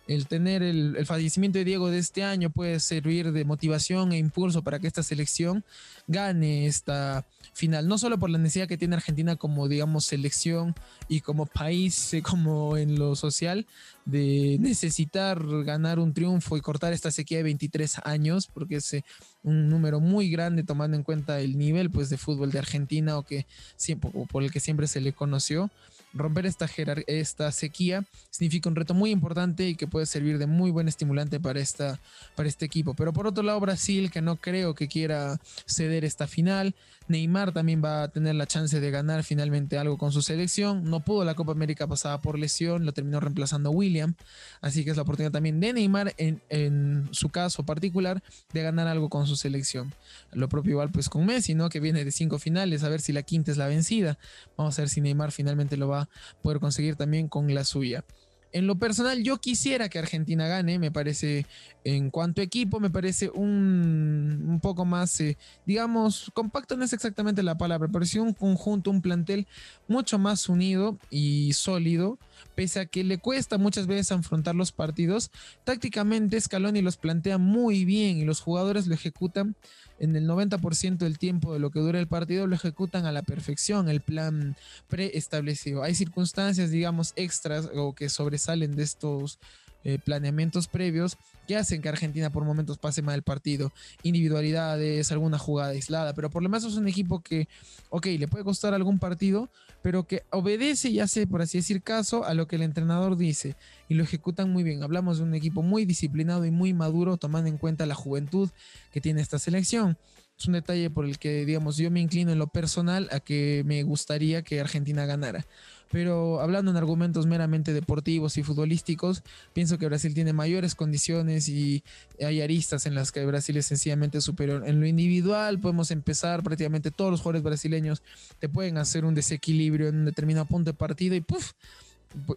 El 0.08 0.26
tener 0.26 0.62
el, 0.62 1.06
fallecimiento 1.06 1.58
de 1.58 1.64
Diego 1.64 1.90
de 1.90 1.98
este 1.98 2.24
año 2.24 2.50
puede 2.50 2.80
servir 2.80 3.32
de 3.32 3.44
motivación 3.44 4.12
e 4.12 4.18
impulso 4.18 4.62
para 4.62 4.80
que 4.80 4.88
esta 4.88 5.02
selección 5.02 5.64
gane 6.08 6.66
esta 6.66 7.24
final, 7.52 7.86
no 7.86 7.98
solo 7.98 8.18
por 8.18 8.30
la 8.30 8.38
necesidad 8.38 8.66
que 8.66 8.78
tiene 8.78 8.96
Argentina 8.96 9.36
como, 9.36 9.68
digamos, 9.68 10.06
selección 10.06 10.74
y 11.08 11.20
como 11.20 11.46
país, 11.46 12.14
eh, 12.14 12.22
como 12.22 12.76
en 12.76 12.98
lo 12.98 13.14
social, 13.14 13.66
de 14.04 14.56
necesitar 14.58 15.40
ganar 15.64 15.98
un 15.98 16.14
triunfo 16.14 16.56
y 16.56 16.60
cortar 16.60 16.92
esta 16.92 17.10
sequía 17.10 17.38
de 17.38 17.44
23 17.44 18.00
años, 18.04 18.48
porque 18.52 18.76
es 18.76 18.94
eh, 18.94 19.04
un 19.42 19.68
número 19.68 20.00
muy 20.00 20.30
grande 20.30 20.64
tomando 20.64 20.96
en 20.96 21.02
cuenta 21.02 21.40
el 21.40 21.58
nivel 21.58 21.90
pues, 21.90 22.08
de 22.08 22.16
fútbol 22.16 22.50
de 22.50 22.58
Argentina 22.58 23.18
o, 23.18 23.22
que 23.22 23.46
siempre, 23.76 24.10
por 24.30 24.42
el 24.42 24.50
que 24.50 24.60
siempre 24.60 24.86
se 24.86 25.00
le 25.00 25.12
conoció 25.12 25.70
romper 26.14 26.46
esta, 26.46 26.68
esta 27.06 27.52
sequía 27.52 28.04
significa 28.30 28.68
un 28.68 28.76
reto 28.76 28.94
muy 28.94 29.10
importante 29.10 29.68
y 29.68 29.74
que 29.74 29.86
puede 29.86 30.06
servir 30.06 30.38
de 30.38 30.46
muy 30.46 30.70
buen 30.70 30.88
estimulante 30.88 31.40
para, 31.40 31.60
esta, 31.60 32.00
para 32.34 32.48
este 32.48 32.64
equipo. 32.64 32.94
Pero 32.94 33.12
por 33.12 33.26
otro 33.26 33.42
lado, 33.42 33.60
Brasil, 33.60 34.10
que 34.10 34.22
no 34.22 34.36
creo 34.36 34.74
que 34.74 34.88
quiera 34.88 35.40
ceder 35.66 36.04
esta 36.04 36.26
final. 36.26 36.74
Neymar 37.08 37.52
también 37.52 37.82
va 37.84 38.04
a 38.04 38.08
tener 38.08 38.34
la 38.34 38.46
chance 38.46 38.78
de 38.78 38.90
ganar 38.90 39.24
finalmente 39.24 39.76
algo 39.76 39.98
con 39.98 40.12
su 40.12 40.22
selección. 40.22 40.84
No 40.88 41.00
pudo 41.00 41.24
la 41.24 41.34
Copa 41.34 41.52
América 41.52 41.86
pasada 41.86 42.20
por 42.20 42.38
lesión, 42.38 42.86
lo 42.86 42.92
terminó 42.92 43.20
reemplazando 43.20 43.70
William. 43.70 44.14
Así 44.60 44.84
que 44.84 44.90
es 44.90 44.96
la 44.96 45.02
oportunidad 45.02 45.32
también 45.32 45.60
de 45.60 45.72
Neymar, 45.72 46.14
en, 46.16 46.40
en 46.48 47.08
su 47.10 47.28
caso 47.28 47.64
particular, 47.64 48.22
de 48.52 48.62
ganar 48.62 48.86
algo 48.86 49.08
con 49.08 49.26
su 49.26 49.36
selección. 49.36 49.92
Lo 50.32 50.48
propio 50.48 50.72
igual 50.72 50.90
pues 50.90 51.08
con 51.08 51.26
Messi, 51.26 51.54
¿no? 51.54 51.68
Que 51.68 51.80
viene 51.80 52.04
de 52.04 52.12
cinco 52.12 52.38
finales, 52.38 52.84
a 52.84 52.88
ver 52.88 53.00
si 53.00 53.12
la 53.12 53.22
quinta 53.22 53.50
es 53.50 53.56
la 53.56 53.66
vencida. 53.66 54.18
Vamos 54.56 54.78
a 54.78 54.82
ver 54.82 54.88
si 54.88 55.00
Neymar 55.00 55.32
finalmente 55.32 55.76
lo 55.76 55.88
va 55.88 56.01
poder 56.42 56.60
conseguir 56.60 56.96
también 56.96 57.28
con 57.28 57.52
la 57.54 57.64
suya. 57.64 58.04
En 58.52 58.66
lo 58.66 58.78
personal, 58.78 59.22
yo 59.22 59.38
quisiera 59.38 59.88
que 59.88 59.98
Argentina 59.98 60.46
gane, 60.46 60.78
me 60.78 60.90
parece, 60.90 61.46
en 61.84 62.10
cuanto 62.10 62.42
a 62.42 62.44
equipo, 62.44 62.80
me 62.80 62.90
parece 62.90 63.30
un, 63.30 64.44
un 64.46 64.60
poco 64.60 64.84
más, 64.84 65.18
eh, 65.20 65.38
digamos, 65.64 66.30
compacto 66.34 66.76
no 66.76 66.84
es 66.84 66.92
exactamente 66.92 67.42
la 67.42 67.56
palabra, 67.56 67.88
pero 67.90 68.04
sí 68.04 68.18
un 68.18 68.34
conjunto, 68.34 68.90
un 68.90 69.00
plantel 69.00 69.46
mucho 69.88 70.18
más 70.18 70.50
unido 70.50 70.98
y 71.08 71.54
sólido, 71.54 72.18
pese 72.54 72.80
a 72.80 72.86
que 72.86 73.04
le 73.04 73.18
cuesta 73.18 73.58
muchas 73.58 73.86
veces 73.86 74.12
afrontar 74.12 74.54
los 74.54 74.72
partidos. 74.72 75.30
Tácticamente, 75.64 76.40
Scaloni 76.40 76.82
los 76.82 76.96
plantea 76.96 77.38
muy 77.38 77.84
bien 77.84 78.18
y 78.18 78.24
los 78.24 78.40
jugadores 78.40 78.86
lo 78.86 78.94
ejecutan 78.94 79.56
en 79.98 80.16
el 80.16 80.26
90% 80.26 80.98
del 80.98 81.18
tiempo 81.18 81.52
de 81.52 81.60
lo 81.60 81.70
que 81.70 81.78
dura 81.80 82.00
el 82.00 82.08
partido 82.08 82.46
lo 82.46 82.56
ejecutan 82.56 83.06
a 83.06 83.12
la 83.12 83.22
perfección, 83.22 83.88
el 83.88 84.00
plan 84.00 84.56
preestablecido. 84.88 85.82
Hay 85.82 85.94
circunstancias, 85.94 86.70
digamos, 86.70 87.12
extras 87.16 87.70
o 87.74 87.94
que 87.94 88.08
sobresalen 88.08 88.74
de 88.74 88.82
estos 88.82 89.38
eh, 89.84 89.98
planeamientos 89.98 90.68
previos 90.68 91.16
que 91.46 91.56
hacen 91.56 91.82
que 91.82 91.88
Argentina 91.88 92.30
por 92.30 92.44
momentos 92.44 92.78
pase 92.78 93.02
mal 93.02 93.16
el 93.16 93.22
partido. 93.22 93.72
Individualidades, 94.02 95.10
alguna 95.12 95.38
jugada 95.38 95.70
aislada, 95.70 96.14
pero 96.14 96.30
por 96.30 96.42
lo 96.42 96.48
menos 96.48 96.64
es 96.64 96.76
un 96.76 96.88
equipo 96.88 97.20
que, 97.20 97.48
ok, 97.90 98.06
le 98.18 98.28
puede 98.28 98.44
costar 98.44 98.74
algún 98.74 98.98
partido, 98.98 99.50
pero 99.82 100.06
que 100.06 100.22
obedece 100.30 100.88
y 100.88 101.00
hace, 101.00 101.26
por 101.26 101.42
así 101.42 101.58
decir, 101.58 101.82
caso 101.82 102.24
a 102.24 102.34
lo 102.34 102.46
que 102.46 102.56
el 102.56 102.62
entrenador 102.62 103.16
dice 103.16 103.56
y 103.88 103.94
lo 103.94 104.04
ejecutan 104.04 104.50
muy 104.50 104.62
bien. 104.62 104.82
Hablamos 104.82 105.18
de 105.18 105.24
un 105.24 105.34
equipo 105.34 105.62
muy 105.62 105.84
disciplinado 105.84 106.44
y 106.44 106.50
muy 106.50 106.72
maduro, 106.72 107.16
tomando 107.16 107.48
en 107.48 107.58
cuenta 107.58 107.86
la 107.86 107.94
juventud 107.94 108.50
que 108.92 109.00
tiene 109.00 109.20
esta 109.20 109.38
selección. 109.38 109.98
Es 110.38 110.46
un 110.46 110.54
detalle 110.54 110.90
por 110.90 111.04
el 111.04 111.18
que, 111.18 111.44
digamos, 111.44 111.76
yo 111.76 111.90
me 111.90 112.00
inclino 112.00 112.32
en 112.32 112.38
lo 112.38 112.48
personal 112.48 113.08
a 113.12 113.20
que 113.20 113.62
me 113.66 113.82
gustaría 113.82 114.42
que 114.42 114.60
Argentina 114.60 115.06
ganara. 115.06 115.46
Pero 115.92 116.40
hablando 116.40 116.70
en 116.70 116.78
argumentos 116.78 117.26
meramente 117.26 117.74
deportivos 117.74 118.38
y 118.38 118.42
futbolísticos, 118.42 119.22
pienso 119.52 119.76
que 119.76 119.86
Brasil 119.86 120.14
tiene 120.14 120.32
mayores 120.32 120.74
condiciones 120.74 121.50
y 121.50 121.84
hay 122.18 122.40
aristas 122.40 122.86
en 122.86 122.94
las 122.94 123.12
que 123.12 123.24
Brasil 123.26 123.58
es 123.58 123.66
sencillamente 123.66 124.22
superior. 124.22 124.66
En 124.66 124.80
lo 124.80 124.86
individual 124.86 125.60
podemos 125.60 125.90
empezar, 125.90 126.42
prácticamente 126.42 126.90
todos 126.90 127.10
los 127.10 127.20
jugadores 127.20 127.42
brasileños 127.42 128.02
te 128.38 128.48
pueden 128.48 128.78
hacer 128.78 129.04
un 129.04 129.14
desequilibrio 129.14 129.88
en 129.88 129.96
un 129.96 130.04
determinado 130.06 130.46
punto 130.46 130.70
de 130.70 130.74
partido 130.74 131.14
y 131.14 131.20
¡puf! 131.20 131.52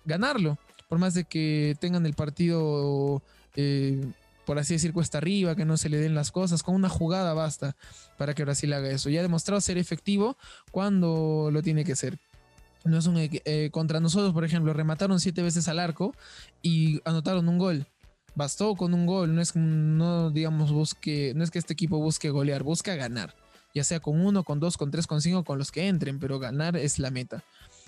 ganarlo. 0.03 0.57
Por 0.89 0.99
más 0.99 1.13
de 1.13 1.23
que 1.23 1.75
tengan 1.79 2.05
el 2.05 2.13
partido... 2.13 3.23
Eh, 3.55 4.05
por 4.45 4.59
así 4.59 4.75
decir, 4.75 4.93
cuesta 4.93 5.17
arriba, 5.17 5.55
que 5.55 5.65
no 5.65 5.75
se 5.75 5.89
le 5.89 5.97
den 5.97 6.13
las 6.13 6.31
cosas. 6.31 6.61
Con 6.61 6.75
una 6.75 6.87
jugada 6.87 7.33
basta 7.33 7.75
para 8.15 8.35
que 8.35 8.43
Brasil 8.43 8.71
haga 8.73 8.91
eso. 8.91 9.09
Ya 9.09 9.21
ha 9.21 9.23
demostrado 9.23 9.59
ser 9.59 9.79
efectivo 9.79 10.37
cuando 10.69 11.49
lo 11.51 11.63
tiene 11.63 11.83
que 11.83 11.95
ser. 11.95 12.19
No 12.85 12.97
es 12.97 13.07
un, 13.07 13.17
eh, 13.17 13.69
contra 13.71 13.99
nosotros, 13.99 14.31
por 14.33 14.45
ejemplo, 14.45 14.71
remataron 14.71 15.19
siete 15.19 15.41
veces 15.41 15.67
al 15.67 15.79
arco 15.79 16.13
y 16.61 17.01
anotaron 17.03 17.49
un 17.49 17.57
gol. 17.57 17.87
Bastó 18.35 18.75
con 18.75 18.93
un 18.93 19.05
gol, 19.05 19.33
no 19.33 19.41
es 19.41 19.55
no 19.55 20.29
digamos 20.29 20.71
busque, 20.71 21.33
no 21.35 21.43
es 21.43 21.51
que 21.51 21.59
este 21.59 21.73
equipo 21.73 21.97
busque 21.99 22.29
golear, 22.29 22.63
busca 22.63 22.95
ganar, 22.95 23.33
ya 23.73 23.83
sea 23.83 24.01
con 24.01 24.19
uno, 24.23 24.43
con 24.43 24.59
dos, 24.59 24.77
con 24.77 24.91
tres, 24.91 25.07
con 25.07 25.21
cinco, 25.21 25.43
con 25.43 25.57
los 25.57 25.71
que 25.71 25.87
entren, 25.87 26.19
pero 26.19 26.37
ganar 26.37 26.75
es 26.75 26.99
la 26.99 27.11
meta. 27.11 27.43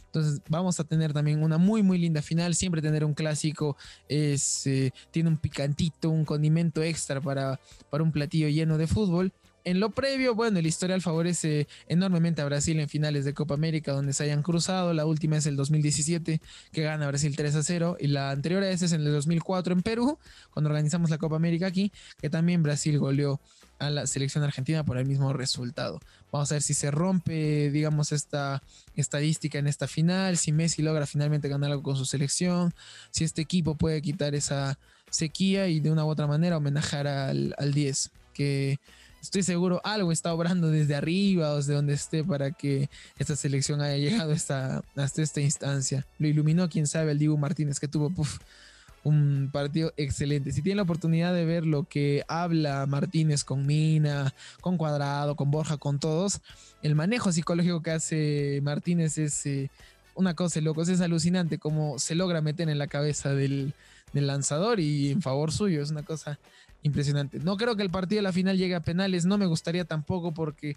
Entonces 0.08 0.42
vamos 0.50 0.80
a 0.80 0.84
tener 0.84 1.14
también 1.14 1.44
una 1.44 1.58
muy, 1.58 1.84
muy 1.84 1.98
linda 1.98 2.22
final. 2.22 2.56
Siempre 2.56 2.82
tener 2.82 3.04
un 3.04 3.14
clásico 3.14 3.78
es, 4.08 4.66
eh, 4.66 4.92
tiene 5.12 5.30
un 5.30 5.38
picantito, 5.38 6.10
un 6.10 6.26
condimento 6.26 6.82
extra 6.82 7.22
para, 7.22 7.60
para 7.90 8.04
un 8.04 8.12
platillo 8.12 8.48
lleno 8.48 8.78
de 8.78 8.88
fútbol. 8.88 9.34
En 9.68 9.82
lo 9.82 9.90
previo, 9.90 10.34
bueno, 10.34 10.60
el 10.60 10.66
historial 10.66 11.02
favorece 11.02 11.68
enormemente 11.90 12.42
a 12.42 12.46
Brasil 12.46 12.80
en 12.80 12.88
finales 12.88 13.26
de 13.26 13.34
Copa 13.34 13.56
América 13.56 13.92
donde 13.92 14.14
se 14.14 14.24
hayan 14.24 14.42
cruzado. 14.42 14.94
La 14.94 15.06
última 15.06 15.36
es 15.36 15.46
el 15.46 15.58
2017 15.58 16.40
que 16.72 16.82
gana 16.84 17.06
Brasil 17.06 17.36
3 17.36 17.54
a 17.54 17.64
0 17.64 17.98
y 18.00 18.08
la 18.08 18.32
anterior 18.32 18.64
a 18.64 18.70
esa 18.70 18.86
es 18.86 18.94
en 18.94 19.02
el 19.02 19.12
2004 19.12 19.74
en 19.74 19.82
Perú, 19.82 20.20
cuando 20.52 20.70
organizamos 20.70 21.10
la 21.10 21.18
Copa 21.18 21.36
América 21.36 21.68
aquí, 21.68 21.92
que 22.22 22.30
también 22.30 22.64
Brasil 22.64 22.98
goleó 22.98 23.42
a 23.78 23.90
la 23.90 24.08
selección 24.08 24.42
argentina 24.46 24.86
por 24.86 24.98
el 24.98 25.06
mismo 25.06 25.34
resultado. 25.34 26.00
Vamos 26.32 26.50
a 26.50 26.56
ver 26.56 26.62
si 26.62 26.74
se 26.74 26.90
rompe, 26.90 27.70
digamos, 27.70 28.14
esta 28.14 28.64
estadística 28.96 29.60
en 29.60 29.68
esta 29.68 29.90
final, 29.90 30.38
si 30.38 30.54
Messi 30.54 30.82
logra 30.82 31.06
finalmente 31.06 31.50
ganar 31.50 31.72
algo 31.72 31.84
con 31.84 31.98
su 31.98 32.06
selección, 32.06 32.74
si 33.12 33.26
este 33.26 33.42
equipo 33.42 33.76
puede 33.76 34.02
quitar 34.02 34.34
esa 34.34 34.80
sequía 35.10 35.68
y 35.68 35.82
de 35.82 35.92
una 35.92 36.06
u 36.06 36.08
otra 36.08 36.26
manera 36.26 36.56
homenajar 36.56 37.06
al, 37.06 37.54
al 37.58 37.74
10, 37.74 38.12
que 38.34 38.80
estoy 39.28 39.44
seguro 39.44 39.82
algo 39.84 40.14
está 40.14 40.34
obrando 40.34 40.72
desde 40.72 40.96
arriba 40.96 41.52
o 41.52 41.58
desde 41.58 41.74
donde 41.74 41.94
esté 41.94 42.24
para 42.24 42.52
que 42.52 42.90
esta 43.20 43.36
selección 43.36 43.82
haya 43.82 43.98
llegado 43.98 44.32
hasta, 44.32 44.84
esta 44.96 45.42
instancia. 45.42 46.06
Lo 46.18 46.30
iluminó, 46.30 46.70
quién 46.70 46.88
sabe, 46.88 47.12
el 47.12 47.20
Dibu 47.20 47.38
Martínez 47.38 47.78
que 47.78 47.90
tuvo 47.90 48.10
un 49.04 49.50
partido 49.52 49.94
excelente. 49.98 50.54
Si 50.54 50.62
tiene 50.62 50.78
la 50.78 50.84
oportunidad 50.84 51.34
de 51.34 51.44
ver 51.44 51.66
lo 51.66 51.84
que 51.84 52.24
habla 52.30 52.86
Martínez 52.86 53.44
con 53.44 53.66
Mina, 53.66 54.34
con 54.62 54.78
Cuadrado, 54.78 55.36
con 55.36 55.52
Borja, 55.52 55.76
con 55.76 56.00
todos, 56.00 56.40
el 56.82 56.96
manejo 56.96 57.34
psicológico 57.34 57.82
que 57.82 57.92
hace 57.92 58.62
Martínez 58.64 59.18
es 59.18 59.46
eh, 59.46 59.70
una 60.16 60.36
cosa 60.36 60.62
loco, 60.62 60.84
es 60.84 61.02
alucinante 61.02 61.58
cómo 61.58 62.00
se 62.00 62.16
logra 62.16 62.40
meter 62.40 62.70
en 62.70 62.78
la 62.78 62.88
cabeza 62.88 63.34
del 63.34 63.74
lanzador 64.14 64.80
y 64.80 65.12
en 65.12 65.22
favor 65.22 65.52
suyo, 65.52 65.84
es 65.84 65.92
una 65.92 66.04
cosa 66.04 66.40
impresionante. 66.84 67.40
No 67.40 67.58
creo 67.58 67.76
que 67.76 67.84
el 67.84 67.90
partido 67.90 68.20
de 68.20 68.24
la 68.24 68.34
final 68.34 68.58
llegue 68.58 68.76
a 68.76 68.82
penales, 68.82 69.26
no 69.26 69.38
me 69.38 69.46
gustaría 69.46 69.86
tampoco 69.86 70.34
porque 70.34 70.76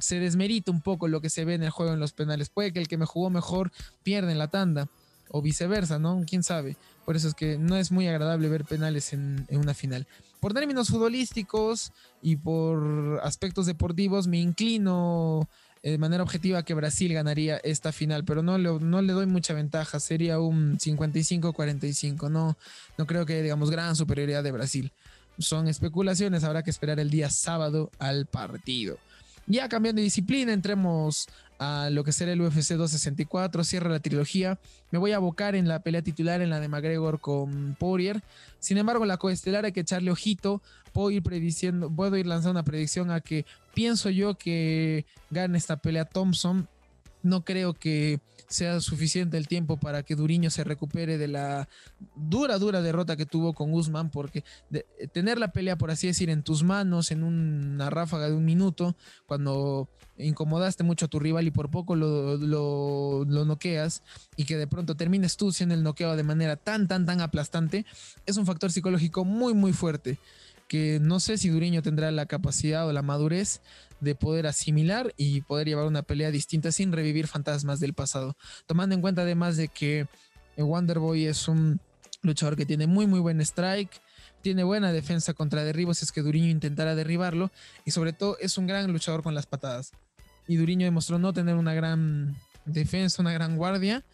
se 0.00 0.18
desmerita 0.18 0.70
un 0.70 0.80
poco 0.80 1.08
lo 1.08 1.20
que 1.20 1.30
se 1.30 1.44
ve 1.44 1.54
en 1.54 1.62
el 1.62 1.70
juego 1.70 1.92
en 1.92 2.00
los 2.00 2.12
penales. 2.12 2.48
Puede 2.48 2.72
que 2.72 2.80
el 2.80 2.88
que 2.88 2.98
me 2.98 3.06
jugó 3.06 3.30
mejor 3.30 3.72
pierda 4.02 4.32
en 4.32 4.38
la 4.38 4.48
tanda 4.48 4.88
o 5.30 5.40
viceversa, 5.40 5.98
¿no? 5.98 6.22
¿Quién 6.26 6.42
sabe? 6.42 6.76
Por 7.04 7.16
eso 7.16 7.28
es 7.28 7.34
que 7.34 7.58
no 7.58 7.76
es 7.76 7.90
muy 7.90 8.06
agradable 8.06 8.48
ver 8.48 8.64
penales 8.64 9.12
en, 9.12 9.46
una 9.50 9.74
final. 9.74 10.06
Por 10.40 10.54
términos 10.54 10.88
futbolísticos 10.88 11.92
y 12.20 12.36
por 12.36 13.20
aspectos 13.22 13.66
deportivos, 13.66 14.26
me 14.26 14.38
inclino 14.38 15.48
eh, 15.82 15.92
de 15.92 15.98
manera 15.98 16.22
objetiva 16.22 16.64
que 16.64 16.74
Brasil 16.74 17.12
ganaría 17.12 17.56
esta 17.58 17.92
final, 17.92 18.24
pero 18.24 18.42
no 18.42 18.58
le, 18.58 18.78
no 18.80 19.02
le 19.02 19.12
doy 19.12 19.26
mucha 19.26 19.54
ventaja, 19.54 20.00
sería 20.00 20.38
un 20.38 20.78
55-45, 20.78 22.30
no, 22.30 22.56
no 22.98 23.06
creo 23.06 23.24
que 23.24 23.42
digamos 23.42 23.70
gran 23.70 23.96
superioridad 23.96 24.42
de 24.42 24.52
Brasil 24.52 24.92
son 25.38 25.68
especulaciones, 25.68 26.44
habrá 26.44 26.62
que 26.62 26.70
esperar 26.70 27.00
el 27.00 27.10
día 27.10 27.30
sábado 27.30 27.90
al 27.98 28.26
partido. 28.26 28.98
Ya 29.46 29.68
cambiando 29.68 30.00
de 30.00 30.04
disciplina, 30.04 30.52
entremos 30.52 31.28
a 31.58 31.90
lo 31.90 32.04
que 32.04 32.12
será 32.12 32.32
el 32.32 32.40
UFC 32.40 32.74
264, 32.74 33.64
cierra 33.64 33.90
la 33.90 34.00
trilogía. 34.00 34.58
Me 34.90 34.98
voy 34.98 35.12
a 35.12 35.16
abocar 35.16 35.54
en 35.54 35.68
la 35.68 35.80
pelea 35.80 36.02
titular, 36.02 36.40
en 36.40 36.50
la 36.50 36.60
de 36.60 36.68
McGregor 36.68 37.20
con 37.20 37.76
Poirier. 37.78 38.22
Sin 38.58 38.78
embargo, 38.78 39.04
la 39.04 39.16
coestelar 39.16 39.64
hay 39.64 39.72
que 39.72 39.80
echarle 39.80 40.10
ojito. 40.10 40.62
Puedo 40.92 41.10
ir 41.10 41.22
prediciendo, 41.22 41.90
puedo 41.90 42.16
ir 42.16 42.26
lanzando 42.26 42.52
una 42.52 42.64
predicción 42.64 43.10
a 43.10 43.20
que 43.20 43.46
pienso 43.74 44.10
yo 44.10 44.34
que 44.36 45.06
gane 45.30 45.58
esta 45.58 45.76
pelea 45.76 46.04
Thompson. 46.04 46.68
No 47.22 47.44
creo 47.44 47.74
que 47.74 48.20
sea 48.48 48.80
suficiente 48.80 49.38
el 49.38 49.48
tiempo 49.48 49.78
para 49.78 50.02
que 50.02 50.14
Duriño 50.14 50.50
se 50.50 50.64
recupere 50.64 51.18
de 51.18 51.28
la 51.28 51.68
dura, 52.14 52.58
dura 52.58 52.82
derrota 52.82 53.16
que 53.16 53.26
tuvo 53.26 53.54
con 53.54 53.70
Guzmán, 53.70 54.10
porque 54.10 54.44
tener 55.12 55.38
la 55.38 55.52
pelea, 55.52 55.76
por 55.76 55.90
así 55.90 56.06
decir, 56.06 56.28
en 56.30 56.42
tus 56.42 56.62
manos, 56.62 57.10
en 57.10 57.22
una 57.22 57.88
ráfaga 57.90 58.28
de 58.28 58.34
un 58.34 58.44
minuto, 58.44 58.94
cuando 59.26 59.88
incomodaste 60.18 60.84
mucho 60.84 61.06
a 61.06 61.08
tu 61.08 61.18
rival 61.18 61.46
y 61.46 61.50
por 61.50 61.70
poco 61.70 61.96
lo, 61.96 62.36
lo, 62.36 63.24
lo 63.26 63.44
noqueas, 63.44 64.02
y 64.36 64.44
que 64.44 64.56
de 64.56 64.66
pronto 64.66 64.96
termines 64.96 65.36
tú 65.36 65.52
siendo 65.52 65.74
el 65.74 65.82
noqueado 65.82 66.16
de 66.16 66.22
manera 66.22 66.56
tan, 66.56 66.86
tan, 66.88 67.06
tan 67.06 67.20
aplastante, 67.20 67.86
es 68.26 68.36
un 68.36 68.46
factor 68.46 68.70
psicológico 68.70 69.24
muy, 69.24 69.54
muy 69.54 69.72
fuerte 69.72 70.18
que 70.68 71.00
no 71.02 71.20
sé 71.20 71.36
si 71.36 71.50
Duriño 71.50 71.82
tendrá 71.82 72.10
la 72.10 72.24
capacidad 72.24 72.88
o 72.88 72.92
la 72.94 73.02
madurez 73.02 73.60
de 74.02 74.16
poder 74.16 74.48
asimilar 74.48 75.14
y 75.16 75.42
poder 75.42 75.68
llevar 75.68 75.86
una 75.86 76.02
pelea 76.02 76.32
distinta 76.32 76.72
sin 76.72 76.92
revivir 76.92 77.28
fantasmas 77.28 77.78
del 77.78 77.94
pasado. 77.94 78.36
Tomando 78.66 78.94
en 78.94 79.00
cuenta 79.00 79.22
además 79.22 79.56
de 79.56 79.68
que 79.68 80.08
Wonderboy 80.56 81.26
es 81.26 81.46
un 81.46 81.80
luchador 82.22 82.56
que 82.56 82.66
tiene 82.66 82.86
muy 82.86 83.06
muy 83.06 83.20
buen 83.20 83.40
strike, 83.40 84.00
tiene 84.42 84.64
buena 84.64 84.92
defensa 84.92 85.34
contra 85.34 85.62
derribos 85.62 85.98
si 85.98 86.04
es 86.04 86.12
que 86.12 86.20
Duriño 86.20 86.48
intentara 86.48 86.96
derribarlo 86.96 87.52
y 87.84 87.92
sobre 87.92 88.12
todo 88.12 88.36
es 88.40 88.58
un 88.58 88.66
gran 88.66 88.92
luchador 88.92 89.22
con 89.22 89.36
las 89.36 89.46
patadas. 89.46 89.92
Y 90.48 90.56
Duriño 90.56 90.84
demostró 90.84 91.20
no 91.20 91.32
tener 91.32 91.54
una 91.54 91.72
gran 91.72 92.36
defensa, 92.64 93.22
una 93.22 93.32
gran 93.32 93.56
guardia 93.56 94.04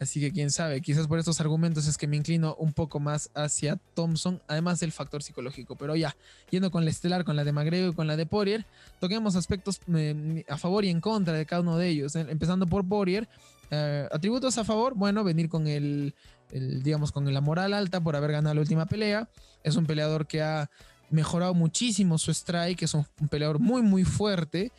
Así 0.00 0.20
que 0.20 0.30
quién 0.30 0.50
sabe, 0.50 0.80
quizás 0.80 1.08
por 1.08 1.18
estos 1.18 1.40
argumentos 1.40 1.88
es 1.88 1.98
que 1.98 2.06
me 2.06 2.16
inclino 2.16 2.54
un 2.56 2.72
poco 2.72 3.00
más 3.00 3.30
hacia 3.34 3.80
Thompson, 3.94 4.40
además 4.46 4.78
del 4.78 4.92
factor 4.92 5.24
psicológico. 5.24 5.74
Pero 5.74 5.96
ya, 5.96 6.16
yendo 6.50 6.70
con 6.70 6.84
la 6.84 6.90
estelar, 6.90 7.24
con 7.24 7.34
la 7.34 7.42
de 7.42 7.52
Magrego 7.52 7.90
y 7.90 7.94
con 7.94 8.06
la 8.06 8.16
de 8.16 8.24
Poirier, 8.24 8.64
toquemos 9.00 9.34
aspectos 9.34 9.80
eh, 9.94 10.44
a 10.48 10.56
favor 10.56 10.84
y 10.84 10.90
en 10.90 11.00
contra 11.00 11.34
de 11.34 11.46
cada 11.46 11.62
uno 11.62 11.76
de 11.76 11.88
ellos. 11.88 12.14
Eh, 12.14 12.26
empezando 12.28 12.66
por 12.68 12.86
Poirier, 12.86 13.28
eh, 13.72 14.08
atributos 14.12 14.56
a 14.58 14.64
favor, 14.64 14.94
bueno, 14.94 15.24
venir 15.24 15.48
con 15.48 15.66
el, 15.66 16.14
digamos, 16.52 17.10
con 17.10 17.32
la 17.32 17.40
moral 17.40 17.74
alta 17.74 18.00
por 18.00 18.14
haber 18.14 18.30
ganado 18.30 18.54
la 18.54 18.60
última 18.60 18.86
pelea. 18.86 19.28
Es 19.64 19.74
un 19.74 19.84
peleador 19.84 20.28
que 20.28 20.42
ha 20.42 20.70
mejorado 21.10 21.54
muchísimo 21.54 22.18
su 22.18 22.30
strike, 22.30 22.82
es 22.82 22.94
un 22.94 23.04
peleador 23.28 23.58
muy, 23.58 23.82
muy 23.82 24.04
fuerte 24.04 24.70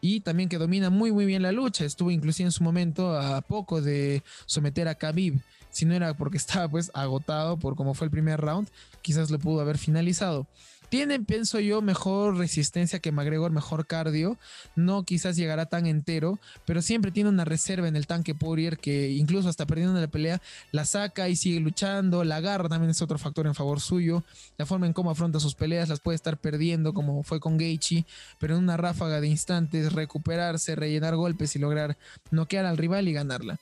y 0.00 0.20
también 0.20 0.48
que 0.48 0.58
domina 0.58 0.90
muy 0.90 1.12
muy 1.12 1.26
bien 1.26 1.42
la 1.42 1.52
lucha. 1.52 1.84
Estuvo 1.84 2.10
inclusive 2.10 2.46
en 2.46 2.52
su 2.52 2.62
momento 2.62 3.16
a 3.18 3.40
poco 3.40 3.80
de 3.80 4.22
someter 4.46 4.88
a 4.88 4.94
Khabib. 4.94 5.40
Si 5.70 5.84
no 5.84 5.94
era 5.94 6.14
porque 6.14 6.36
estaba 6.38 6.68
pues 6.68 6.90
agotado 6.94 7.58
por 7.58 7.76
cómo 7.76 7.94
fue 7.94 8.06
el 8.06 8.10
primer 8.10 8.40
round, 8.40 8.68
quizás 9.02 9.30
lo 9.30 9.38
pudo 9.38 9.60
haber 9.60 9.78
finalizado. 9.78 10.46
Tiene, 10.88 11.20
pienso 11.20 11.60
yo, 11.60 11.82
mejor 11.82 12.38
resistencia 12.38 12.98
que 12.98 13.12
McGregor, 13.12 13.50
mejor 13.50 13.86
cardio. 13.86 14.38
No 14.74 15.02
quizás 15.02 15.36
llegará 15.36 15.66
tan 15.66 15.86
entero, 15.86 16.38
pero 16.64 16.80
siempre 16.80 17.10
tiene 17.10 17.28
una 17.28 17.44
reserva 17.44 17.88
en 17.88 17.96
el 17.96 18.06
tanque 18.06 18.34
Poirier 18.34 18.78
que 18.78 19.10
incluso 19.10 19.50
hasta 19.50 19.66
perdiendo 19.66 20.00
la 20.00 20.06
pelea, 20.06 20.40
la 20.72 20.86
saca 20.86 21.28
y 21.28 21.36
sigue 21.36 21.60
luchando. 21.60 22.24
La 22.24 22.40
garra 22.40 22.70
también 22.70 22.90
es 22.90 23.02
otro 23.02 23.18
factor 23.18 23.46
en 23.46 23.54
favor 23.54 23.80
suyo. 23.80 24.24
La 24.56 24.64
forma 24.64 24.86
en 24.86 24.94
cómo 24.94 25.10
afronta 25.10 25.40
sus 25.40 25.54
peleas 25.54 25.90
las 25.90 26.00
puede 26.00 26.16
estar 26.16 26.38
perdiendo, 26.38 26.94
como 26.94 27.22
fue 27.22 27.38
con 27.38 27.58
Gaethje, 27.58 28.06
pero 28.38 28.56
en 28.56 28.62
una 28.64 28.78
ráfaga 28.78 29.20
de 29.20 29.28
instantes 29.28 29.92
recuperarse, 29.92 30.74
rellenar 30.74 31.16
golpes 31.16 31.54
y 31.54 31.58
lograr 31.58 31.98
noquear 32.30 32.64
al 32.64 32.78
rival 32.78 33.08
y 33.08 33.12
ganarla. 33.12 33.58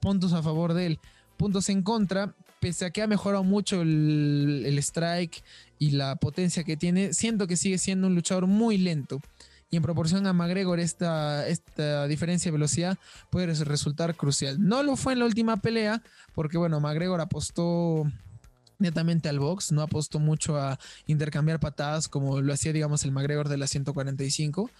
Puntos 0.00 0.32
a 0.32 0.44
favor 0.44 0.74
de 0.74 0.86
él 0.86 1.00
puntos 1.38 1.68
en 1.70 1.82
contra, 1.82 2.34
pese 2.60 2.86
a 2.86 2.90
que 2.90 3.02
ha 3.02 3.06
mejorado 3.06 3.44
mucho 3.44 3.82
el, 3.82 4.76
strike 4.78 5.42
y 5.78 5.92
la 5.92 6.16
potencia 6.16 6.64
que 6.64 6.76
tiene, 6.76 7.14
siento 7.14 7.46
que 7.46 7.56
sigue 7.56 7.78
siendo 7.78 8.06
un 8.06 8.14
luchador 8.14 8.46
muy 8.46 8.78
lento. 8.78 9.20
Y 9.70 9.76
en 9.76 9.82
proporción 9.82 10.26
a 10.26 10.32
McGregor, 10.32 10.80
esta, 10.80 11.46
esta 11.46 12.06
diferencia 12.06 12.50
de 12.50 12.56
velocidad 12.56 12.98
puede 13.30 13.52
resultar 13.52 14.14
crucial. 14.14 14.56
No 14.66 14.82
lo 14.82 14.96
fue 14.96 15.12
en 15.12 15.18
la 15.18 15.26
última 15.26 15.58
pelea, 15.58 16.02
porque 16.34 16.56
bueno, 16.56 16.80
McGregor 16.80 17.20
apostó 17.20 18.10
netamente 18.78 19.28
al 19.28 19.38
box, 19.38 19.72
no 19.72 19.82
apostó 19.82 20.18
mucho 20.20 20.56
a 20.56 20.78
intercambiar 21.06 21.60
patadas 21.60 22.08
como 22.08 22.40
lo 22.40 22.52
hacía, 22.52 22.72
digamos, 22.72 23.04
el 23.04 23.12
McGregor 23.12 23.48
de 23.48 23.58
las 23.58 23.70
145 23.70 24.70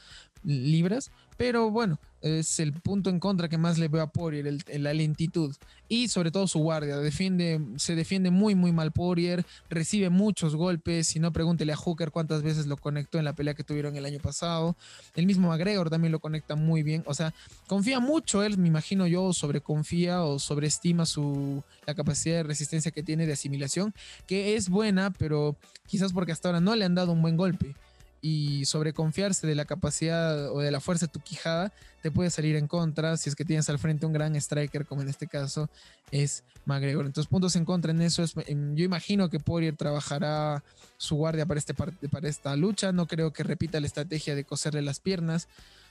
libras, 0.44 1.10
pero 1.38 1.70
bueno, 1.70 2.00
es 2.20 2.58
el 2.58 2.72
punto 2.72 3.10
en 3.10 3.20
contra 3.20 3.48
que 3.48 3.58
más 3.58 3.78
le 3.78 3.86
veo 3.86 4.02
a 4.02 4.10
Poirier, 4.10 4.58
la 4.80 4.92
lentitud 4.92 5.54
y 5.88 6.08
sobre 6.08 6.32
todo 6.32 6.48
su 6.48 6.58
guardia. 6.58 6.96
Defiende, 6.96 7.60
se 7.76 7.94
defiende 7.94 8.32
muy, 8.32 8.56
muy 8.56 8.72
mal 8.72 8.90
Poirier, 8.90 9.46
recibe 9.70 10.10
muchos 10.10 10.56
golpes. 10.56 11.06
Si 11.06 11.20
no, 11.20 11.32
pregúntele 11.32 11.72
a 11.72 11.76
Hooker 11.76 12.10
cuántas 12.10 12.42
veces 12.42 12.66
lo 12.66 12.76
conectó 12.76 13.18
en 13.18 13.24
la 13.24 13.34
pelea 13.34 13.54
que 13.54 13.62
tuvieron 13.62 13.96
el 13.96 14.04
año 14.04 14.18
pasado. 14.18 14.76
El 15.14 15.26
mismo 15.26 15.48
McGregor 15.48 15.90
también 15.90 16.10
lo 16.10 16.18
conecta 16.18 16.56
muy 16.56 16.82
bien. 16.82 17.04
O 17.06 17.14
sea, 17.14 17.32
confía 17.68 18.00
mucho 18.00 18.42
él, 18.42 18.58
me 18.58 18.66
imagino 18.66 19.06
yo, 19.06 19.32
sobreconfía 19.32 20.24
o 20.24 20.40
sobreestima 20.40 21.06
su, 21.06 21.62
la 21.86 21.94
capacidad 21.94 22.38
de 22.38 22.42
resistencia 22.42 22.90
que 22.90 23.04
tiene 23.04 23.26
de 23.26 23.34
asimilación, 23.34 23.94
que 24.26 24.56
es 24.56 24.68
buena, 24.68 25.12
pero 25.12 25.54
quizás 25.86 26.12
porque 26.12 26.32
hasta 26.32 26.48
ahora 26.48 26.60
no 26.60 26.74
le 26.74 26.84
han 26.84 26.96
dado 26.96 27.12
un 27.12 27.22
buen 27.22 27.36
golpe 27.36 27.76
y 28.20 28.64
sobreconfiarse 28.64 29.46
de 29.46 29.54
la 29.54 29.64
capacidad 29.64 30.50
o 30.50 30.60
de 30.60 30.70
la 30.70 30.80
fuerza 30.80 31.06
de 31.06 31.12
tu 31.12 31.20
quijada 31.20 31.72
te 32.02 32.10
puede 32.10 32.30
salir 32.30 32.56
en 32.56 32.66
contra. 32.66 33.16
Si 33.16 33.28
es 33.28 33.36
que 33.36 33.44
tienes 33.44 33.68
al 33.68 33.78
frente 33.78 34.06
un 34.06 34.12
gran 34.12 34.34
striker 34.36 34.86
como 34.86 35.02
en 35.02 35.08
este 35.08 35.26
caso 35.26 35.68
es 36.10 36.44
McGregor. 36.64 37.06
Entonces 37.06 37.28
puntos 37.28 37.56
en 37.56 37.64
contra 37.64 37.90
en 37.90 38.02
eso 38.02 38.22
es, 38.22 38.34
yo 38.34 38.84
imagino 38.84 39.30
que 39.30 39.40
Poirier 39.40 39.76
trabajará 39.76 40.62
su 40.96 41.16
guardia 41.16 41.46
para, 41.46 41.58
este, 41.58 41.74
para 41.74 42.28
esta 42.28 42.54
lucha, 42.56 42.92
no 42.92 43.06
creo 43.06 43.32
que 43.32 43.42
repita 43.42 43.80
la 43.80 43.86
estrategia 43.86 44.34
de 44.34 44.44
coserle 44.44 44.82
las 44.82 45.00
piernas, 45.00 45.48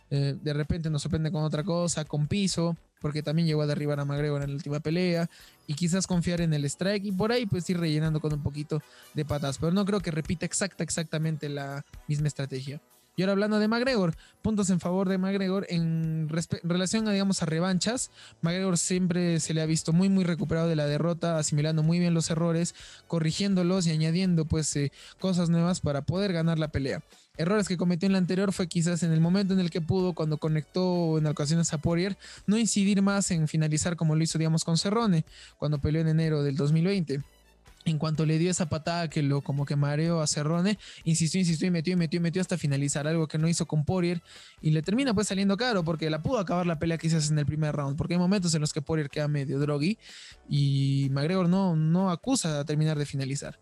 eh, 0.10 0.36
de 0.42 0.54
repente 0.54 0.90
nos 0.90 1.02
sorprende 1.02 1.32
con 1.32 1.44
otra 1.44 1.64
cosa, 1.64 2.06
con 2.06 2.28
piso, 2.28 2.78
porque 3.02 3.24
también 3.24 3.48
llegó 3.48 3.62
a 3.62 3.68
derribar 3.68 4.00
a 4.00 4.06
McGregor 4.06 4.44
en 4.44 4.50
la 4.50 4.56
última 4.56 4.80
pelea, 4.80 5.30
y 5.68 5.74
quizás 5.74 6.08
confiar 6.08 6.42
en 6.42 6.54
el 6.54 6.66
strike 6.66 7.06
y 7.06 7.12
por 7.12 7.32
ahí 7.32 7.46
pues 7.46 7.70
ir 7.70 7.80
rellenando 7.80 8.20
con 8.20 8.34
un 8.34 8.42
poquito 8.42 8.82
de 9.14 9.26
patas, 9.26 9.58
pero 9.58 9.72
no 9.72 9.86
creo 9.86 10.00
que 10.00 10.12
repita 10.12 10.46
exacta, 10.46 10.84
exactamente 10.84 11.50
la 11.50 11.86
misma 12.08 12.28
estrategia. 12.28 12.82
Y 13.18 13.24
ahora 13.24 13.32
hablando 13.32 13.58
de 13.58 13.68
McGregor, 13.68 14.14
puntos 14.44 14.70
en 14.70 14.80
favor 14.80 15.10
de 15.10 15.18
McGregor 15.18 15.66
en, 15.70 16.30
relación 16.62 17.08
a, 17.08 17.12
digamos, 17.12 17.42
a 17.42 17.48
revanchas. 17.48 18.12
McGregor 18.42 18.78
siempre 18.78 19.40
se 19.40 19.56
le 19.56 19.62
ha 19.62 19.66
visto 19.66 19.92
muy, 19.92 20.08
muy 20.08 20.24
recuperado 20.24 20.68
de 20.68 20.76
la 20.76 20.86
derrota, 20.86 21.40
asimilando 21.40 21.82
muy 21.82 21.98
bien 21.98 22.14
los 22.14 22.30
errores, 22.30 22.76
corrigiéndolos 23.08 23.88
y 23.88 23.92
añadiendo 23.92 24.46
pues 24.46 24.76
eh, 24.76 24.92
cosas 25.20 25.50
nuevas 25.50 25.82
para 25.82 26.04
poder 26.04 26.32
ganar 26.32 26.60
la 26.60 26.68
pelea. 26.68 27.02
Errores 27.38 27.68
que 27.68 27.78
cometió 27.78 28.08
en 28.08 28.14
la 28.14 28.18
anterior 28.18 28.52
fue 28.52 28.68
quizás 28.68 29.04
en 29.04 29.12
el 29.12 29.22
momento 29.22 29.54
en 29.54 29.60
el 29.60 29.70
que 29.70 29.82
pudo, 29.82 30.14
cuando 30.14 30.38
conectó 30.38 31.18
en 31.18 31.28
ocasiones 31.28 31.72
a 31.74 31.78
Poirier, 31.78 32.18
no 32.48 32.58
incidir 32.58 33.02
más 33.02 33.30
en 33.32 33.48
finalizar 33.48 33.96
como 33.96 34.16
lo 34.16 34.24
hizo, 34.24 34.38
digamos, 34.38 34.64
con 34.64 34.78
Cerrone, 34.78 35.24
cuando 35.58 35.80
peleó 35.80 36.02
en 36.02 36.08
enero 36.08 36.44
del 36.44 36.56
2020 36.56 37.22
en 37.90 37.98
cuanto 37.98 38.26
le 38.26 38.38
dio 38.38 38.52
esa 38.52 38.68
patada 38.68 39.10
que 39.10 39.24
lo 39.24 39.42
como 39.42 39.66
que 39.66 39.76
mareó 39.76 40.22
a 40.22 40.28
Cerrone, 40.28 40.78
insistió, 41.04 41.40
insistió 41.40 41.68
y 41.68 41.72
metió 41.72 41.94
y 41.94 41.96
metió 41.96 42.18
y 42.18 42.22
metió 42.22 42.42
hasta 42.42 42.58
finalizar, 42.58 43.08
algo 43.08 43.28
que 43.28 43.38
no 43.38 43.48
hizo 43.48 43.66
con 43.66 43.86
Poirier 43.86 44.22
y 44.62 44.72
le 44.72 44.82
termina 44.82 45.14
pues 45.14 45.28
saliendo 45.28 45.58
caro 45.58 45.84
porque 45.84 46.10
la 46.10 46.22
pudo 46.22 46.40
acabar 46.40 46.66
la 46.66 46.80
pelea 46.80 46.98
quizás 46.98 47.32
en 47.32 47.40
el 47.40 47.46
primer 47.46 47.76
round, 47.76 47.98
porque 47.98 48.16
hay 48.16 48.20
momentos 48.20 48.54
en 48.54 48.62
los 48.62 48.74
que 48.74 48.82
Poirier 48.82 49.10
queda 49.10 49.28
medio 49.28 49.60
drogui 49.60 49.98
y 50.50 51.08
McGregor 51.12 51.48
no, 51.48 51.76
no 51.76 52.12
acusa 52.12 52.60
a 52.60 52.66
terminar 52.66 52.98
de 52.98 53.06
finalizar. 53.06 53.60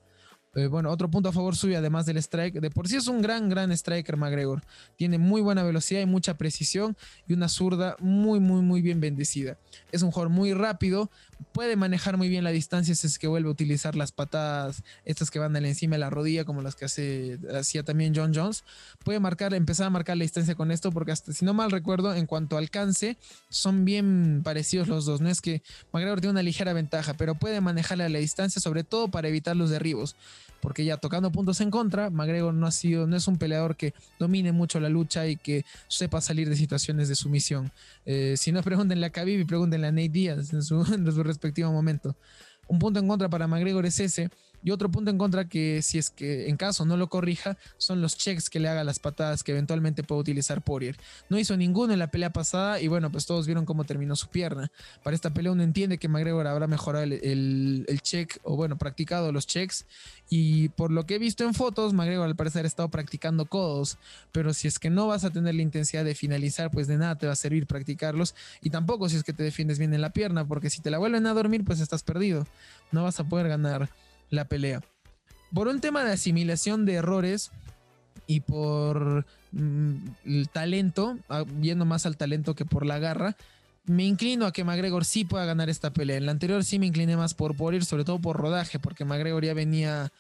Eh, 0.56 0.68
bueno, 0.68 0.90
otro 0.90 1.12
punto 1.12 1.30
a 1.30 1.32
favor 1.34 1.56
suyo, 1.56 1.78
además 1.78 2.06
del 2.06 2.18
strike. 2.18 2.62
De 2.62 2.72
por 2.72 2.88
sí 2.88 2.96
es 2.96 3.08
un 3.08 3.22
gran, 3.22 3.50
gran 3.50 3.72
striker 3.74 4.16
McGregor. 4.16 4.64
Tiene 4.96 5.18
muy 5.18 5.42
buena 5.42 5.64
velocidad 5.64 6.00
y 6.02 6.06
mucha 6.06 6.38
precisión 6.38 6.96
y 7.28 7.34
una 7.34 7.50
zurda 7.50 7.98
muy, 8.00 8.40
muy, 8.40 8.62
muy 8.62 8.82
bien 8.82 9.02
bendecida. 9.02 9.58
Es 9.92 10.02
un 10.02 10.12
jugador 10.12 10.32
muy 10.32 10.54
rápido, 10.54 11.12
puede 11.52 11.76
manejar 11.76 12.16
muy 12.16 12.30
bien 12.30 12.44
la 12.44 12.52
distancia 12.52 12.96
si 12.96 13.08
es 13.08 13.20
que 13.20 13.28
vuelve 13.28 13.50
a 13.50 13.52
utilizar 13.52 13.96
las 13.96 14.14
patadas, 14.14 14.84
estas 15.04 15.30
que 15.30 15.40
van 15.40 15.52
de 15.54 15.60
encima 15.68 15.96
de 15.96 16.00
la 16.00 16.10
rodilla, 16.10 16.46
como 16.46 16.62
las 16.62 16.76
que 16.76 16.86
hace, 16.86 17.40
hacía 17.54 17.84
también 17.84 18.14
John 18.16 18.34
Jones. 18.34 18.64
Puede 19.04 19.20
marcar, 19.20 19.54
empezar 19.54 19.88
a 19.88 19.90
marcar 19.90 20.16
la 20.16 20.24
distancia 20.24 20.56
con 20.56 20.72
esto, 20.72 20.92
porque 20.92 21.12
hasta 21.12 21.34
si 21.34 21.44
no 21.44 21.54
mal 21.54 21.72
recuerdo, 21.72 22.14
en 22.14 22.26
cuanto 22.28 22.58
alcance, 22.58 23.18
son 23.50 23.84
bien 23.84 24.42
parecidos 24.44 24.88
los 24.88 25.06
dos. 25.06 25.20
No 25.20 25.30
es 25.30 25.42
que 25.42 25.62
McGregor 25.92 26.22
tiene 26.22 26.32
una 26.32 26.44
ligera 26.44 26.72
ventaja, 26.72 27.14
pero 27.16 27.36
puede 27.36 27.60
manejarle 27.60 28.06
a 28.06 28.10
la 28.10 28.20
distancia, 28.20 28.62
sobre 28.62 28.84
todo 28.84 29.10
para 29.10 29.28
evitar 29.28 29.56
los 29.56 29.70
derribos 29.70 30.16
porque 30.66 30.84
ya 30.84 30.98
tocando 30.98 31.32
puntos 31.32 31.62
en 31.62 31.70
contra, 31.70 32.10
McGregor 32.10 32.52
no 32.52 32.66
ha 32.66 32.72
sido, 32.72 33.06
no 33.06 33.16
es 33.16 33.28
un 33.28 33.38
peleador 33.38 33.76
que 33.76 33.94
domine 34.18 34.52
mucho 34.52 34.80
la 34.80 34.90
lucha 34.90 35.28
y 35.28 35.36
que 35.36 35.64
sepa 35.88 36.22
salir 36.22 36.50
de 36.50 36.56
situaciones 36.56 37.08
de 37.08 37.14
sumisión. 37.14 37.72
Eh, 38.04 38.34
si 38.36 38.52
no, 38.52 38.64
pregúntenle 38.64 39.06
a 39.06 39.12
Khabib 39.12 39.42
y 39.42 39.46
pregúntenle 39.46 39.86
a 39.86 39.92
Nate 39.92 40.44
su, 40.64 40.82
en 40.92 41.12
su 41.12 41.22
respectivo 41.22 41.72
momento. 41.72 42.16
Un 42.68 42.80
punto 42.80 43.00
en 43.00 43.08
contra 43.08 43.30
para 43.30 43.46
McGregor 43.46 43.86
es 43.86 44.00
ese, 44.00 44.32
y 44.66 44.72
otro 44.72 44.90
punto 44.90 45.12
en 45.12 45.20
contra 45.20 45.48
que 45.48 45.84
si 45.84 46.00
es 46.00 46.10
que 46.10 46.50
en 46.50 46.58
caso 46.58 46.86
no 46.86 46.98
lo 46.98 47.08
corrija 47.08 47.56
son 47.78 48.02
los 48.02 48.18
checks 48.18 48.50
que 48.50 48.60
le 48.60 48.68
haga 48.68 48.84
las 48.84 48.98
patadas 48.98 49.44
que 49.44 49.52
eventualmente 49.52 50.02
puede 50.02 50.22
utilizar 50.22 50.64
Poirier. 50.64 50.98
No 51.30 51.38
hizo 51.38 51.56
ninguno 51.56 51.94
en 51.94 52.00
la 52.00 52.08
pelea 52.08 52.32
pasada 52.32 52.82
y 52.82 52.88
bueno, 52.88 53.12
pues 53.12 53.28
todos 53.28 53.46
vieron 53.46 53.66
cómo 53.66 53.84
terminó 53.84 54.16
su 54.16 54.28
pierna. 54.28 54.72
Para 55.04 55.16
esta 55.16 55.30
pelea 55.30 55.52
uno 55.52 55.62
entiende 55.62 56.00
que 56.00 56.08
McGregor 56.08 56.48
habrá 56.48 56.66
mejorado 56.66 57.04
el, 57.06 57.86
check 58.02 58.40
o 58.42 58.56
bueno, 58.56 58.76
practicado 58.76 59.32
los 59.32 59.46
checks 59.46 59.86
y 60.32 60.70
por 60.70 60.92
lo 60.92 61.06
que 61.06 61.16
he 61.16 61.20
visto 61.20 61.44
en 61.44 61.54
fotos, 61.54 61.94
McGregor 61.94 62.26
al 62.26 62.36
parecer 62.36 62.66
ha 62.66 62.68
estado 62.68 62.90
practicando 62.90 63.46
codos, 63.46 64.00
pero 64.32 64.52
si 64.52 64.68
es 64.68 64.80
que 64.80 64.90
no 64.90 65.06
vas 65.06 65.26
a 65.26 65.30
tener 65.30 65.54
la 65.54 65.62
intensidad 65.62 66.04
de 66.04 66.16
finalizar, 66.16 66.72
pues 66.72 66.88
de 66.88 66.98
nada 66.98 67.16
te 67.20 67.28
va 67.28 67.34
a 67.34 67.36
servir 67.36 67.68
practicarlos 67.68 68.34
y 68.64 68.72
tampoco 68.72 69.10
si 69.10 69.18
es 69.18 69.24
que 69.24 69.34
te 69.34 69.44
defiendes 69.44 69.78
bien 69.78 69.94
en 69.94 70.02
la 70.02 70.10
pierna, 70.10 70.48
porque 70.48 70.72
si 70.72 70.82
te 70.82 70.90
la 70.90 70.98
vuelven 70.98 71.28
a 71.28 71.34
dormir, 71.36 71.64
pues 71.64 71.80
estás 71.82 72.02
perdido. 72.02 72.48
No 72.92 73.04
vas 73.04 73.20
a 73.20 73.26
poder 73.26 73.48
ganar 73.48 73.90
la 74.30 74.46
pelea. 74.46 74.82
Por 75.54 75.68
un 75.68 75.80
tema 75.80 76.04
de 76.04 76.12
asimilación 76.12 76.86
de 76.86 76.96
errores 76.96 77.52
y 78.28 78.42
por 78.42 79.26
mm, 79.52 79.94
el 80.26 80.50
talento, 80.50 81.18
ah, 81.30 81.44
viendo 81.48 81.86
más 81.86 82.06
al 82.06 82.18
talento 82.18 82.56
que 82.56 82.66
por 82.66 82.86
la 82.86 83.00
garra, 83.00 83.36
me 83.86 84.04
inclino 84.04 84.46
a 84.46 84.52
que 84.52 84.64
McGregor 84.64 85.06
sí 85.06 85.26
pueda 85.26 85.46
ganar 85.46 85.70
esta 85.70 85.94
pelea. 85.94 86.18
En 86.18 86.26
la 86.26 86.32
anterior 86.32 86.64
sí 86.64 86.80
me 86.80 86.88
incliné 86.88 87.18
más 87.18 87.34
por, 87.34 87.56
por 87.56 87.74
ir, 87.74 87.86
sobre 87.86 88.04
todo 88.04 88.20
por 88.20 88.38
rodaje, 88.38 88.80
porque 88.80 89.06
McGregor 89.06 89.46
ya 89.46 89.54
venía. 89.54 90.12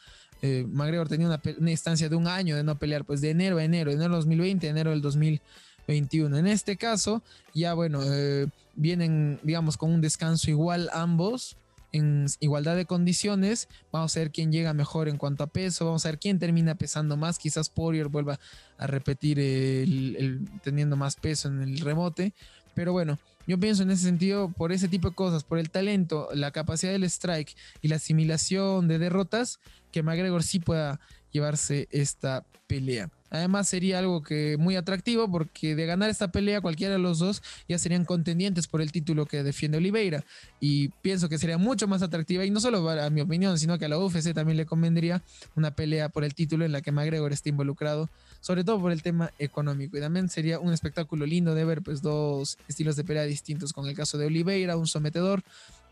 Eh, 0.41 0.65
McGregor 0.69 1.07
tenía 1.07 1.27
una, 1.27 1.41
una, 1.57 1.71
instancia 1.71 2.07
de 2.07 2.15
un 2.15 2.27
año 2.27 2.55
de 2.55 2.63
no 2.63 2.77
pelear, 2.77 3.05
pues 3.05 3.21
de 3.21 3.31
enero 3.31 3.57
a 3.57 3.63
enero, 3.63 3.91
enero 3.91 4.13
del 4.13 4.19
2020, 4.19 4.67
enero 4.67 4.91
del 4.91 5.01
2021. 5.01 6.37
En 6.37 6.45
este 6.45 6.77
caso, 6.77 7.23
ya 7.53 7.73
bueno, 7.73 8.01
eh, 8.03 8.47
vienen, 8.75 9.39
digamos, 9.41 9.77
con 9.77 9.91
un 9.91 10.01
descanso 10.01 10.51
igual 10.51 10.89
ambos 10.93 11.57
en 11.95 12.25
igualdad 12.39 12.75
de 12.75 12.85
condiciones. 12.85 13.69
Vamos 13.91 14.15
a 14.15 14.19
ver 14.19 14.31
quién 14.31 14.51
llega 14.51 14.73
mejor 14.73 15.07
en 15.07 15.17
cuanto 15.17 15.43
a 15.43 15.47
peso. 15.47 15.85
Vamos 15.85 16.05
a 16.05 16.09
ver 16.09 16.19
quién 16.19 16.39
termina 16.39 16.75
pesando 16.75 17.15
más. 17.15 17.37
Quizás 17.37 17.69
Poirier 17.69 18.09
vuelva 18.09 18.39
a 18.77 18.87
repetir 18.87 19.39
el, 19.39 20.47
teniendo 20.61 20.97
más 20.97 21.15
peso 21.15 21.47
en 21.47 21.61
el 21.61 21.79
rebote. 21.79 22.33
Pero 22.73 22.91
bueno, 22.91 23.17
yo 23.47 23.57
pienso 23.57 23.83
en 23.83 23.91
ese 23.91 24.03
sentido, 24.03 24.49
por 24.49 24.73
ese 24.73 24.89
tipo 24.89 25.09
de 25.09 25.15
cosas, 25.15 25.45
por 25.45 25.57
el 25.57 25.69
talento, 25.69 26.27
la 26.33 26.51
capacidad 26.51 26.91
del 26.91 27.05
strike 27.05 27.55
y 27.81 27.87
la 27.87 27.95
asimilación 27.95 28.89
de 28.89 28.99
derrotas, 28.99 29.59
que 29.91 30.03
McGregor 30.03 30.43
sí 30.43 30.59
pueda 30.59 30.99
llevarse 31.31 31.87
esta 31.91 32.45
pelea. 32.67 33.09
Además 33.35 33.67
sería 33.67 33.99
algo 33.99 34.23
que 34.23 34.55
muy 34.57 34.77
atractivo 34.77 35.29
porque 35.29 35.75
de 35.75 35.85
ganar 35.85 36.09
esta 36.09 36.31
pelea 36.31 36.61
cualquiera 36.61 36.93
de 36.93 36.99
los 36.99 37.19
dos 37.19 37.43
ya 37.67 37.77
serían 37.77 38.05
contendientes 38.05 38.67
por 38.67 38.81
el 38.81 38.93
título 38.93 39.25
que 39.25 39.43
defiende 39.43 39.77
Oliveira. 39.77 40.23
Y 40.61 40.89
pienso 41.01 41.27
que 41.27 41.37
sería 41.37 41.57
mucho 41.57 41.85
más 41.87 42.01
atractiva 42.01 42.45
y 42.45 42.49
no 42.49 42.61
solo 42.61 42.89
a 42.89 43.09
mi 43.09 43.19
opinión 43.19 43.59
sino 43.59 43.77
que 43.77 43.85
a 43.85 43.89
la 43.89 43.99
UFC 43.99 44.33
también 44.33 44.55
le 44.55 44.65
convendría 44.65 45.21
una 45.55 45.71
pelea 45.71 46.07
por 46.07 46.23
el 46.23 46.33
título 46.33 46.63
en 46.63 46.71
la 46.71 46.81
que 46.81 46.93
McGregor 46.93 47.33
esté 47.33 47.49
involucrado 47.49 48.09
sobre 48.39 48.63
todo 48.63 48.79
por 48.79 48.93
el 48.93 49.01
tema 49.01 49.31
económico. 49.37 49.97
Y 49.97 49.99
también 49.99 50.29
sería 50.29 50.59
un 50.59 50.71
espectáculo 50.71 51.25
lindo 51.25 51.55
de 51.55 51.65
ver 51.65 51.81
pues 51.81 52.01
dos 52.01 52.57
estilos 52.69 52.95
de 52.95 53.03
pelea 53.03 53.23
distintos 53.23 53.73
con 53.73 53.87
el 53.87 53.95
caso 53.95 54.17
de 54.17 54.27
Oliveira 54.27 54.77
un 54.77 54.87
sometedor 54.87 55.43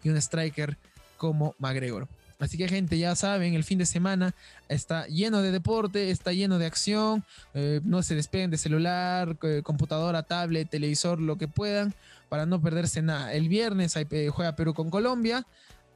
y 0.01 0.09
un 0.09 0.15
striker 0.17 0.77
como 1.17 1.55
McGregor 1.59 2.07
Así 2.39 2.57
que 2.57 2.67
gente, 2.67 2.97
ya 2.97 3.15
saben, 3.15 3.53
el 3.53 3.63
fin 3.63 3.77
de 3.77 3.85
semana 3.85 4.33
está 4.69 5.07
lleno 5.07 5.41
de 5.41 5.51
deporte, 5.51 6.09
está 6.09 6.33
lleno 6.33 6.59
de 6.59 6.65
acción, 6.65 7.23
eh, 7.53 7.79
no 7.83 8.03
se 8.03 8.15
despeguen 8.15 8.51
de 8.51 8.57
celular, 8.57 9.37
computadora, 9.63 10.23
tablet, 10.23 10.69
televisor, 10.69 11.19
lo 11.19 11.37
que 11.37 11.47
puedan, 11.47 11.93
para 12.29 12.45
no 12.45 12.61
perderse 12.61 13.01
nada. 13.01 13.33
El 13.33 13.49
viernes 13.49 13.95
eh, 13.95 14.29
juega 14.29 14.55
Perú 14.55 14.73
con 14.73 14.89
Colombia, 14.89 15.45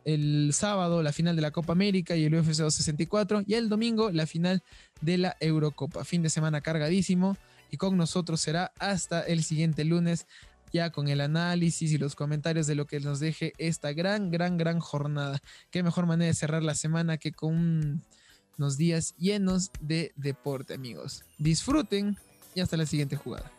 el 0.06 0.52
sábado 0.54 1.04
la 1.04 1.12
final 1.12 1.36
de 1.36 1.42
la 1.42 1.52
Copa 1.52 1.74
América 1.74 2.16
y 2.16 2.24
el 2.24 2.34
UFC 2.34 2.60
264, 2.60 3.44
y 3.46 3.56
el 3.56 3.68
domingo 3.68 4.10
la 4.12 4.26
final 4.26 4.64
de 5.02 5.18
la 5.18 5.38
Eurocopa. 5.40 6.06
Fin 6.06 6.22
de 6.22 6.30
semana 6.30 6.62
cargadísimo 6.62 7.36
y 7.72 7.78
con 7.78 7.98
nosotros 7.98 8.40
será 8.40 8.72
hasta 8.80 9.22
el 9.22 9.44
siguiente 9.44 9.84
lunes 9.84 10.28
ya 10.72 10.92
con 10.92 11.08
el 11.08 11.22
análisis 11.22 11.92
y 11.92 11.98
los 11.98 12.16
comentarios 12.16 12.68
de 12.68 12.76
lo 12.76 12.86
que 12.86 13.00
nos 13.00 13.20
deje 13.20 13.54
esta 13.58 13.94
gran, 13.94 14.32
gran, 14.32 14.58
gran 14.58 14.80
jornada. 14.80 15.40
Qué 15.72 15.84
mejor 15.84 16.06
manera 16.06 16.28
de 16.28 16.34
cerrar 16.34 16.64
la 16.64 16.76
semana 16.76 17.18
que 17.18 17.32
con 17.32 18.04
unos 18.58 18.78
días 18.78 19.16
llenos 19.18 19.72
de 19.80 20.12
deporte, 20.16 20.74
amigos. 20.74 21.24
Disfruten 21.38 22.18
y 22.56 22.62
hasta 22.62 22.78
la 22.78 22.86
siguiente 22.86 23.16
jugada. 23.16 23.52